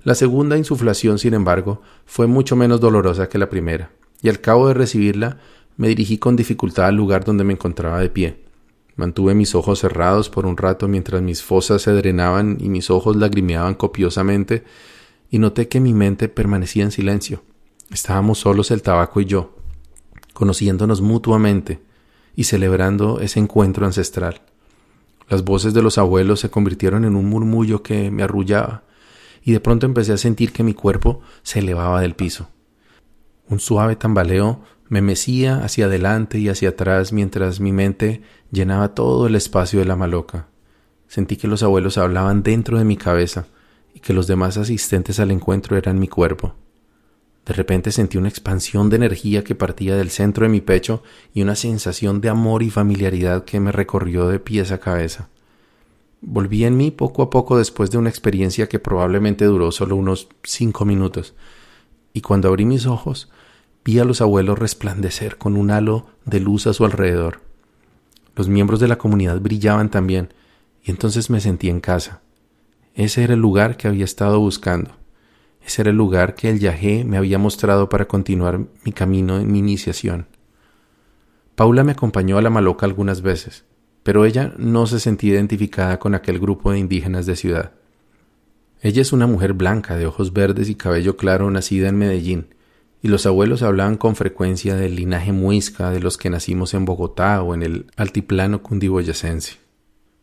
La 0.03 0.15
segunda 0.15 0.57
insuflación, 0.57 1.19
sin 1.19 1.33
embargo, 1.33 1.81
fue 2.05 2.27
mucho 2.27 2.55
menos 2.55 2.79
dolorosa 2.79 3.29
que 3.29 3.37
la 3.37 3.49
primera, 3.49 3.91
y 4.21 4.29
al 4.29 4.41
cabo 4.41 4.67
de 4.67 4.73
recibirla 4.73 5.37
me 5.75 5.87
dirigí 5.89 6.17
con 6.17 6.35
dificultad 6.35 6.85
al 6.85 6.95
lugar 6.95 7.23
donde 7.23 7.43
me 7.43 7.53
encontraba 7.53 7.99
de 7.99 8.09
pie, 8.09 8.47
Mantuve 8.97 9.35
mis 9.35 9.53
ojos 9.53 9.79
cerrados 9.79 10.27
por 10.31 10.47
un 10.47 10.57
rato 10.57 10.87
mientras 10.87 11.21
mis 11.21 11.43
fosas 11.43 11.83
se 11.83 11.91
drenaban 11.91 12.57
y 12.59 12.67
mis 12.67 12.89
ojos 12.89 13.15
lagrimeaban 13.15 13.75
copiosamente, 13.75 14.63
y 15.29 15.37
noté 15.37 15.67
que 15.67 15.79
mi 15.79 15.93
mente 15.93 16.29
permanecía 16.29 16.83
en 16.83 16.91
silencio. 16.91 17.43
Estábamos 17.91 18.39
solos 18.39 18.71
el 18.71 18.81
tabaco 18.81 19.21
y 19.21 19.25
yo, 19.25 19.55
conociéndonos 20.33 21.01
mutuamente 21.01 21.79
y 22.35 22.45
celebrando 22.45 23.19
ese 23.19 23.39
encuentro 23.39 23.85
ancestral. 23.85 24.41
Las 25.29 25.43
voces 25.43 25.75
de 25.75 25.83
los 25.83 25.99
abuelos 25.99 26.39
se 26.39 26.49
convirtieron 26.49 27.05
en 27.05 27.15
un 27.15 27.25
murmullo 27.25 27.83
que 27.83 28.09
me 28.09 28.23
arrullaba, 28.23 28.83
y 29.43 29.51
de 29.51 29.59
pronto 29.59 29.85
empecé 29.85 30.13
a 30.13 30.17
sentir 30.17 30.51
que 30.51 30.63
mi 30.63 30.73
cuerpo 30.73 31.21
se 31.43 31.59
elevaba 31.59 32.01
del 32.01 32.15
piso. 32.15 32.49
Un 33.49 33.59
suave 33.59 33.95
tambaleo 33.95 34.61
me 34.89 35.01
mecía 35.01 35.63
hacia 35.63 35.85
adelante 35.85 36.39
y 36.39 36.49
hacia 36.49 36.69
atrás 36.69 37.11
mientras 37.11 37.59
mi 37.59 37.71
mente 37.71 38.21
llenaba 38.51 38.93
todo 38.93 39.27
el 39.27 39.35
espacio 39.35 39.79
de 39.79 39.85
la 39.85 39.95
maloca. 39.95 40.47
Sentí 41.07 41.37
que 41.37 41.47
los 41.47 41.63
abuelos 41.63 41.97
hablaban 41.97 42.43
dentro 42.43 42.77
de 42.77 42.85
mi 42.85 42.97
cabeza 42.97 43.47
y 43.93 43.99
que 43.99 44.13
los 44.13 44.27
demás 44.27 44.57
asistentes 44.57 45.19
al 45.19 45.31
encuentro 45.31 45.77
eran 45.77 45.99
mi 45.99 46.07
cuerpo. 46.07 46.55
De 47.45 47.53
repente 47.53 47.93
sentí 47.93 48.17
una 48.17 48.27
expansión 48.27 48.89
de 48.89 48.97
energía 48.97 49.43
que 49.43 49.55
partía 49.55 49.95
del 49.95 50.09
centro 50.09 50.45
de 50.45 50.49
mi 50.49 50.59
pecho 50.59 51.01
y 51.33 51.41
una 51.41 51.55
sensación 51.55 52.19
de 52.19 52.27
amor 52.27 52.61
y 52.61 52.69
familiaridad 52.69 53.45
que 53.45 53.61
me 53.61 53.71
recorrió 53.71 54.27
de 54.27 54.39
pies 54.39 54.71
a 54.73 54.79
cabeza. 54.79 55.29
Volví 56.21 56.65
en 56.65 56.77
mí 56.77 56.89
poco 56.89 57.21
a 57.21 57.29
poco 57.29 57.57
después 57.57 57.91
de 57.91 57.97
una 57.97 58.09
experiencia 58.09 58.67
que 58.67 58.79
probablemente 58.79 59.45
duró 59.45 59.71
solo 59.71 59.95
unos 59.95 60.29
cinco 60.43 60.83
minutos, 60.83 61.35
y 62.11 62.21
cuando 62.21 62.47
abrí 62.47 62.65
mis 62.65 62.87
ojos 62.87 63.29
vi 63.85 63.99
a 63.99 64.05
los 64.05 64.19
abuelos 64.19 64.59
resplandecer 64.59 65.37
con 65.37 65.55
un 65.55 65.71
halo 65.71 66.07
de 66.25 66.39
luz 66.39 66.67
a 66.67 66.73
su 66.73 66.83
alrededor. 66.83 67.41
Los 68.35 68.49
miembros 68.49 68.79
de 68.79 68.87
la 68.87 68.97
comunidad 68.97 69.39
brillaban 69.39 69.89
también, 69.89 70.33
y 70.83 70.91
entonces 70.91 71.29
me 71.29 71.39
sentí 71.39 71.69
en 71.69 71.79
casa. 71.79 72.21
Ese 72.95 73.23
era 73.23 73.35
el 73.35 73.39
lugar 73.39 73.77
que 73.77 73.87
había 73.87 74.05
estado 74.05 74.39
buscando. 74.39 74.91
Ese 75.63 75.83
era 75.83 75.91
el 75.91 75.97
lugar 75.97 76.33
que 76.33 76.49
el 76.49 76.59
Yahé 76.59 77.03
me 77.05 77.17
había 77.17 77.37
mostrado 77.37 77.89
para 77.89 78.07
continuar 78.07 78.65
mi 78.83 78.91
camino 78.91 79.39
en 79.39 79.51
mi 79.51 79.59
iniciación. 79.59 80.27
Paula 81.55 81.83
me 81.83 81.91
acompañó 81.91 82.37
a 82.37 82.41
la 82.41 82.49
maloca 82.49 82.85
algunas 82.85 83.21
veces, 83.21 83.65
pero 84.07 84.23
ella 84.23 84.53
no 84.57 84.87
se 84.87 85.01
sentía 85.01 85.33
identificada 85.33 85.99
con 85.99 86.15
aquel 86.15 86.39
grupo 86.39 86.71
de 86.71 86.79
indígenas 86.79 87.25
de 87.25 87.35
ciudad. 87.35 87.73
Ella 88.81 89.01
es 89.01 89.11
una 89.11 89.27
mujer 89.27 89.51
blanca, 89.51 89.97
de 89.97 90.05
ojos 90.05 90.31
verdes 90.31 90.69
y 90.69 90.75
cabello 90.75 91.17
claro, 91.17 91.51
nacida 91.51 91.89
en 91.89 91.97
Medellín, 91.97 92.47
y 93.01 93.09
los 93.09 93.25
abuelos 93.25 93.63
hablaban 93.63 93.97
con 93.97 94.15
frecuencia 94.15 94.77
del 94.77 94.95
linaje 94.95 95.33
muisca 95.33 95.91
de 95.91 95.99
los 95.99 96.17
que 96.17 96.29
nacimos 96.29 96.73
en 96.73 96.85
Bogotá 96.85 97.41
o 97.43 97.53
en 97.53 97.63
el 97.63 97.87
altiplano 97.97 98.63
cundiboyacense, 98.63 99.57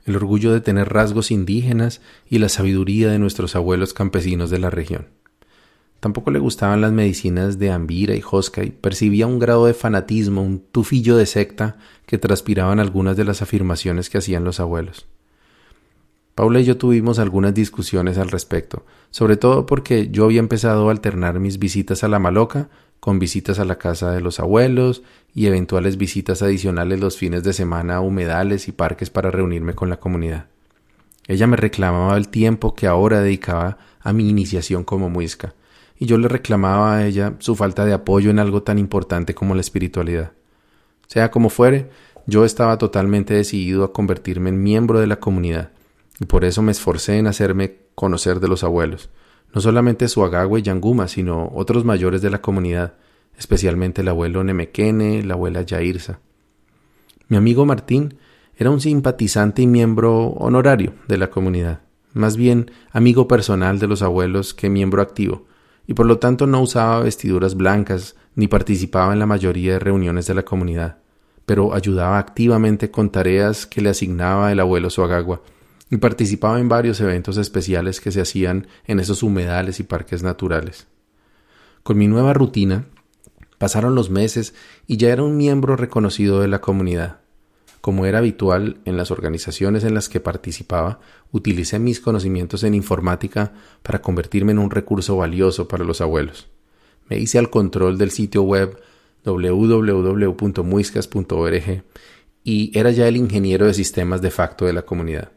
el 0.07 0.17
orgullo 0.17 0.55
de 0.55 0.63
tener 0.63 0.89
rasgos 0.89 1.31
indígenas 1.31 2.01
y 2.27 2.39
la 2.39 2.49
sabiduría 2.49 3.11
de 3.11 3.19
nuestros 3.19 3.55
abuelos 3.55 3.93
campesinos 3.93 4.49
de 4.49 4.61
la 4.61 4.71
región. 4.71 5.09
Tampoco 6.05 6.31
le 6.31 6.39
gustaban 6.39 6.83
las 6.83 6.93
medicinas 6.93 7.59
de 7.59 7.71
Ambira 7.71 8.15
y 8.15 8.21
Josca 8.21 8.63
y 8.63 8.69
percibía 8.69 9.27
un 9.27 9.39
grado 9.39 9.65
de 9.65 9.73
fanatismo, 9.73 10.43
un 10.43 10.61
tufillo 10.61 11.17
de 11.17 11.25
secta 11.25 11.79
que 12.05 12.19
transpiraban 12.19 12.79
algunas 12.79 13.17
de 13.17 13.25
las 13.25 13.41
afirmaciones 13.41 14.11
que 14.11 14.19
hacían 14.19 14.45
los 14.45 14.61
abuelos. 14.61 15.07
Paula 16.35 16.61
y 16.61 16.65
yo 16.65 16.77
tuvimos 16.77 17.19
algunas 17.19 17.55
discusiones 17.55 18.19
al 18.19 18.29
respecto, 18.29 18.85
sobre 19.11 19.39
todo 19.39 19.65
porque 19.65 20.11
yo 20.11 20.27
había 20.27 20.41
empezado 20.41 20.89
a 20.89 20.93
alternar 20.93 21.41
mis 21.41 21.59
visitas 21.59 22.05
a 22.05 22.09
la 22.09 22.19
maloca 22.19 22.69
con 23.01 23.19
visitas 23.19 23.59
a 23.59 23.65
la 23.65 23.79
casa 23.79 24.11
de 24.11 24.21
los 24.21 24.41
abuelos 24.41 25.03
y 25.35 25.47
eventuales 25.47 25.97
visitas 25.97 26.43
adicionales 26.43 27.01
los 27.01 27.17
fines 27.17 27.45
de 27.45 27.55
semana 27.55 27.97
a 27.97 28.01
humedales 28.03 28.69
y 28.69 28.73
parques 28.73 29.09
para 29.09 29.31
reunirme 29.31 29.73
con 29.73 29.89
la 29.89 30.01
comunidad. 30.01 30.49
Ella 31.29 31.47
me 31.47 31.57
reclamaba 31.57 32.15
el 32.19 32.29
tiempo 32.29 32.75
que 32.75 32.89
ahora 32.89 33.23
dedicaba 33.23 33.79
a 34.01 34.13
mi 34.13 34.29
iniciación 34.29 34.85
como 34.85 35.09
muisca, 35.09 35.55
y 35.99 36.07
yo 36.07 36.19
le 36.19 36.29
reclamaba 36.29 36.97
a 36.97 37.07
ella 37.07 37.35
su 37.39 37.55
falta 37.57 37.85
de 37.85 37.93
apoyo 37.93 38.31
en 38.31 38.39
algo 38.39 38.63
tan 38.63 38.79
importante 38.79 39.35
como 39.35 39.55
la 39.55 39.61
espiritualidad. 39.61 40.33
Sea 41.07 41.31
como 41.31 41.51
fuere, 41.51 41.91
yo 42.27 42.45
estaba 42.45 42.79
totalmente 42.79 43.35
decidido 43.35 43.85
a 43.85 43.93
convertirme 43.93 44.51
en 44.51 44.63
miembro 44.63 44.99
de 44.99 45.07
la 45.07 45.21
comunidad, 45.21 45.71
y 46.21 46.25
por 46.25 46.45
eso 46.45 46.63
me 46.63 46.73
esforcé 46.73 47.19
en 47.19 47.27
hacerme 47.27 47.77
conocer 47.95 48.41
de 48.41 48.49
los 48.49 48.65
abuelos, 48.65 49.11
no 49.55 49.61
solamente 49.61 50.09
Suagagua 50.09 50.59
y 50.59 50.63
Yanguma, 50.63 51.09
sino 51.09 51.51
otros 51.55 51.85
mayores 51.85 52.23
de 52.23 52.31
la 52.31 52.41
comunidad, 52.41 52.95
especialmente 53.37 54.03
el 54.03 54.09
abuelo 54.09 54.43
Nemequene, 54.43 55.23
la 55.23 55.35
abuela 55.35 55.63
Yairza. 55.63 56.21
Mi 57.29 57.37
amigo 57.37 57.67
Martín 57.67 58.19
era 58.57 58.71
un 58.71 58.81
simpatizante 58.81 59.63
y 59.63 59.67
miembro 59.67 60.29
honorario 60.29 60.95
de 61.09 61.19
la 61.19 61.31
comunidad, 61.31 61.81
más 62.13 62.37
bien 62.37 62.71
amigo 62.93 63.29
personal 63.29 63.79
de 63.79 63.89
los 63.89 64.03
abuelos 64.03 64.55
que 64.55 64.71
miembro 64.71 65.03
activo, 65.03 65.47
y 65.87 65.95
por 65.95 66.07
lo 66.07 66.19
tanto 66.19 66.47
no 66.47 66.61
usaba 66.61 67.01
vestiduras 67.01 67.55
blancas 67.55 68.17
ni 68.35 68.49
participaba 68.49 69.13
en 69.13 69.19
la 69.19 69.27
mayoría 69.27 69.75
de 69.75 69.79
reuniones 69.79 70.27
de 70.27 70.35
la 70.35 70.45
comunidad, 70.45 70.99
pero 71.47 71.75
ayudaba 71.75 72.19
activamente 72.19 72.91
con 72.91 73.11
tareas 73.11 73.67
que 73.67 73.81
le 73.81 73.91
asignaba 73.91 74.51
el 74.51 74.61
abuelo 74.61 74.91
Suagagua 74.91 75.43
y 75.91 75.99
participaba 75.99 76.59
en 76.59 76.69
varios 76.69 77.01
eventos 77.01 77.37
especiales 77.37 78.01
que 78.01 78.11
se 78.11 78.21
hacían 78.21 78.67
en 78.87 79.01
esos 79.01 79.23
humedales 79.23 79.81
y 79.81 79.85
parques 79.85 80.23
naturales. 80.23 80.87
Con 81.83 81.99
mi 81.99 82.09
nueva 82.09 82.33
rutina, 82.33 82.87
pasaron 83.59 83.95
los 83.95 84.11
meses 84.11 84.55
y 84.87 84.97
ya 84.97 85.11
era 85.11 85.23
un 85.23 85.37
miembro 85.37 85.77
reconocido 85.77 86.41
de 86.41 86.49
la 86.49 86.61
comunidad. 86.61 87.24
Como 87.85 88.07
era 88.07 88.17
habitual 88.17 88.79
en 88.87 88.97
las 88.97 89.11
organizaciones 89.11 89.85
en 89.85 89.93
las 89.93 90.09
que 90.09 90.19
participaba, 90.19 91.01
utilicé 91.33 91.79
mis 91.79 92.01
conocimientos 92.01 92.65
en 92.65 92.75
informática 92.75 93.53
para 93.83 94.01
convertirme 94.01 94.53
en 94.53 94.59
un 94.59 94.71
recurso 94.71 95.19
valioso 95.19 95.69
para 95.69 95.85
los 95.85 96.01
abuelos. 96.01 96.49
Me 97.11 97.19
hice 97.19 97.39
al 97.39 97.51
control 97.51 97.99
del 97.99 98.11
sitio 98.11 98.41
web 98.41 98.81
www.muiscas.org 99.27 101.85
y 102.43 102.79
era 102.79 102.91
ya 102.91 103.07
el 103.07 103.19
ingeniero 103.19 103.67
de 103.67 103.75
sistemas 103.75 104.23
de 104.23 104.31
facto 104.31 104.65
de 104.65 104.73
la 104.73 104.87
comunidad. 104.87 105.33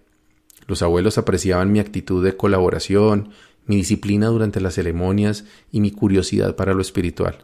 Los 0.68 0.82
abuelos 0.82 1.18
apreciaban 1.18 1.74
mi 1.74 1.80
actitud 1.80 2.24
de 2.24 2.38
colaboración, 2.38 3.32
mi 3.66 3.76
disciplina 3.76 4.28
durante 4.28 4.62
las 4.62 4.76
ceremonias 4.76 5.44
y 5.70 5.82
mi 5.82 5.92
curiosidad 5.92 6.56
para 6.56 6.74
lo 6.74 6.80
espiritual. 6.80 7.44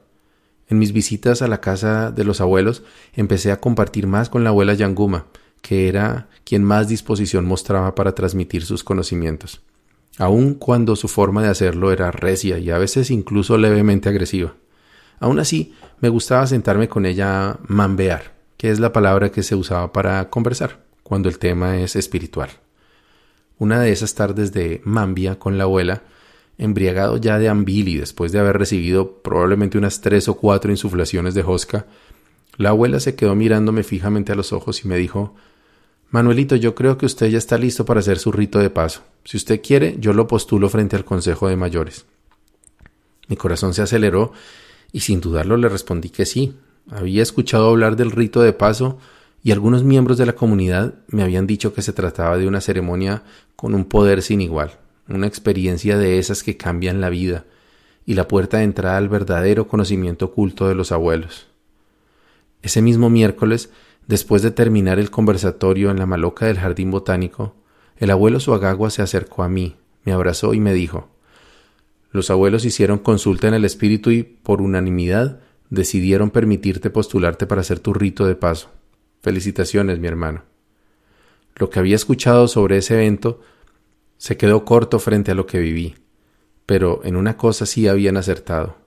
En 0.67 0.79
mis 0.79 0.93
visitas 0.93 1.41
a 1.41 1.47
la 1.47 1.61
casa 1.61 2.11
de 2.11 2.23
los 2.23 2.41
abuelos 2.41 2.83
empecé 3.13 3.51
a 3.51 3.59
compartir 3.59 4.07
más 4.07 4.29
con 4.29 4.43
la 4.43 4.49
abuela 4.49 4.73
Yanguma, 4.73 5.25
que 5.61 5.87
era 5.87 6.27
quien 6.43 6.63
más 6.63 6.87
disposición 6.87 7.45
mostraba 7.45 7.95
para 7.95 8.15
transmitir 8.15 8.65
sus 8.65 8.83
conocimientos, 8.83 9.61
aun 10.17 10.55
cuando 10.55 10.95
su 10.95 11.07
forma 11.07 11.41
de 11.41 11.49
hacerlo 11.49 11.91
era 11.91 12.11
recia 12.11 12.57
y 12.59 12.69
a 12.69 12.77
veces 12.77 13.11
incluso 13.11 13.57
levemente 13.57 14.09
agresiva. 14.09 14.55
Aun 15.19 15.39
así, 15.39 15.73
me 16.01 16.09
gustaba 16.09 16.47
sentarme 16.47 16.89
con 16.89 17.05
ella 17.05 17.51
a 17.51 17.59
mambear, 17.67 18.33
que 18.57 18.71
es 18.71 18.79
la 18.79 18.91
palabra 18.91 19.31
que 19.31 19.43
se 19.43 19.55
usaba 19.55 19.93
para 19.93 20.29
conversar, 20.29 20.83
cuando 21.01 21.29
el 21.29 21.39
tema 21.39 21.77
es 21.77 21.95
espiritual. 21.95 22.49
Una 23.57 23.79
de 23.79 23.91
esas 23.91 24.15
tardes 24.15 24.51
de 24.51 24.81
Mambia 24.83 25.39
con 25.39 25.57
la 25.57 25.63
abuela, 25.63 26.03
embriagado 26.57 27.17
ya 27.17 27.39
de 27.39 27.49
ambili 27.49 27.97
después 27.97 28.31
de 28.31 28.39
haber 28.39 28.57
recibido 28.57 29.21
probablemente 29.21 29.77
unas 29.77 30.01
tres 30.01 30.27
o 30.27 30.35
cuatro 30.35 30.71
insuflaciones 30.71 31.33
de 31.33 31.43
Josca, 31.43 31.85
la 32.57 32.69
abuela 32.69 32.99
se 32.99 33.15
quedó 33.15 33.35
mirándome 33.35 33.83
fijamente 33.83 34.31
a 34.31 34.35
los 34.35 34.53
ojos 34.53 34.85
y 34.85 34.87
me 34.87 34.97
dijo 34.97 35.35
Manuelito, 36.13 36.55
yo 36.55 36.75
creo 36.75 36.99
que 36.99 37.07
usted 37.07 37.27
ya 37.29 37.39
está 37.39 37.57
listo 37.57 37.85
para 37.85 37.99
hacer 37.99 38.19
su 38.19 38.31
rito 38.31 38.59
de 38.59 38.69
paso. 38.69 39.01
Si 39.25 39.35
usted 39.35 39.61
quiere, 39.63 39.95
yo 39.99 40.13
lo 40.13 40.27
postulo 40.27 40.69
frente 40.69 40.95
al 40.95 41.05
Consejo 41.05 41.47
de 41.47 41.55
Mayores. 41.55 42.05
Mi 43.27 43.35
corazón 43.35 43.73
se 43.73 43.81
aceleró 43.81 44.31
y 44.91 44.99
sin 44.99 45.21
dudarlo 45.21 45.57
le 45.57 45.69
respondí 45.69 46.11
que 46.11 46.27
sí. 46.27 46.55
Había 46.91 47.23
escuchado 47.23 47.67
hablar 47.67 47.95
del 47.95 48.11
rito 48.11 48.43
de 48.43 48.53
paso 48.53 48.99
y 49.43 49.53
algunos 49.53 49.83
miembros 49.83 50.19
de 50.19 50.27
la 50.27 50.33
comunidad 50.33 50.93
me 51.07 51.23
habían 51.23 51.47
dicho 51.47 51.73
que 51.73 51.81
se 51.81 51.93
trataba 51.93 52.37
de 52.37 52.47
una 52.47 52.61
ceremonia 52.61 53.23
con 53.55 53.73
un 53.73 53.85
poder 53.85 54.21
sin 54.21 54.39
igual, 54.39 54.77
una 55.07 55.27
experiencia 55.27 55.97
de 55.97 56.17
esas 56.19 56.43
que 56.43 56.57
cambian 56.57 57.01
la 57.01 57.09
vida 57.09 57.45
y 58.05 58.13
la 58.15 58.27
puerta 58.27 58.57
de 58.57 58.63
entrada 58.63 58.97
al 58.97 59.09
verdadero 59.09 59.67
conocimiento 59.67 60.25
oculto 60.25 60.67
de 60.67 60.75
los 60.75 60.91
abuelos. 60.91 61.47
Ese 62.61 62.81
mismo 62.81 63.09
miércoles, 63.09 63.69
después 64.07 64.41
de 64.41 64.51
terminar 64.51 64.99
el 64.99 65.11
conversatorio 65.11 65.91
en 65.91 65.99
la 65.99 66.05
maloca 66.05 66.45
del 66.45 66.59
jardín 66.59 66.91
botánico, 66.91 67.55
el 67.97 68.09
abuelo 68.11 68.39
Suagagua 68.39 68.89
se 68.89 69.01
acercó 69.01 69.43
a 69.43 69.49
mí, 69.49 69.75
me 70.03 70.13
abrazó 70.13 70.53
y 70.53 70.59
me 70.59 70.73
dijo 70.73 71.09
Los 72.11 72.29
abuelos 72.29 72.65
hicieron 72.65 72.99
consulta 72.99 73.47
en 73.47 73.53
el 73.53 73.65
espíritu 73.65 74.11
y, 74.11 74.23
por 74.23 74.61
unanimidad, 74.61 75.39
decidieron 75.69 76.29
permitirte 76.29 76.89
postularte 76.89 77.47
para 77.47 77.61
hacer 77.61 77.79
tu 77.79 77.93
rito 77.93 78.25
de 78.25 78.35
paso. 78.35 78.69
Felicitaciones, 79.21 79.99
mi 79.99 80.07
hermano. 80.07 80.43
Lo 81.55 81.69
que 81.69 81.79
había 81.79 81.95
escuchado 81.95 82.47
sobre 82.47 82.77
ese 82.77 82.95
evento 82.95 83.41
se 84.23 84.37
quedó 84.37 84.63
corto 84.63 84.99
frente 84.99 85.31
a 85.31 85.35
lo 85.35 85.47
que 85.47 85.59
viví, 85.59 85.95
pero 86.65 87.01
en 87.03 87.17
una 87.17 87.35
cosa 87.35 87.65
sí 87.65 87.89
habían 87.89 88.15
acertado. 88.15 88.77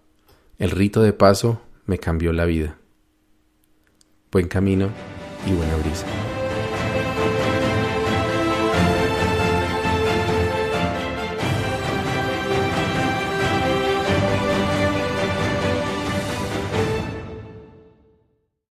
El 0.57 0.71
rito 0.71 1.03
de 1.03 1.13
paso 1.13 1.61
me 1.85 1.99
cambió 1.99 2.33
la 2.33 2.47
vida. 2.47 2.79
Buen 4.33 4.49
camino 4.49 4.89
y 5.47 5.53
buena 5.53 5.77
brisa. 5.77 6.07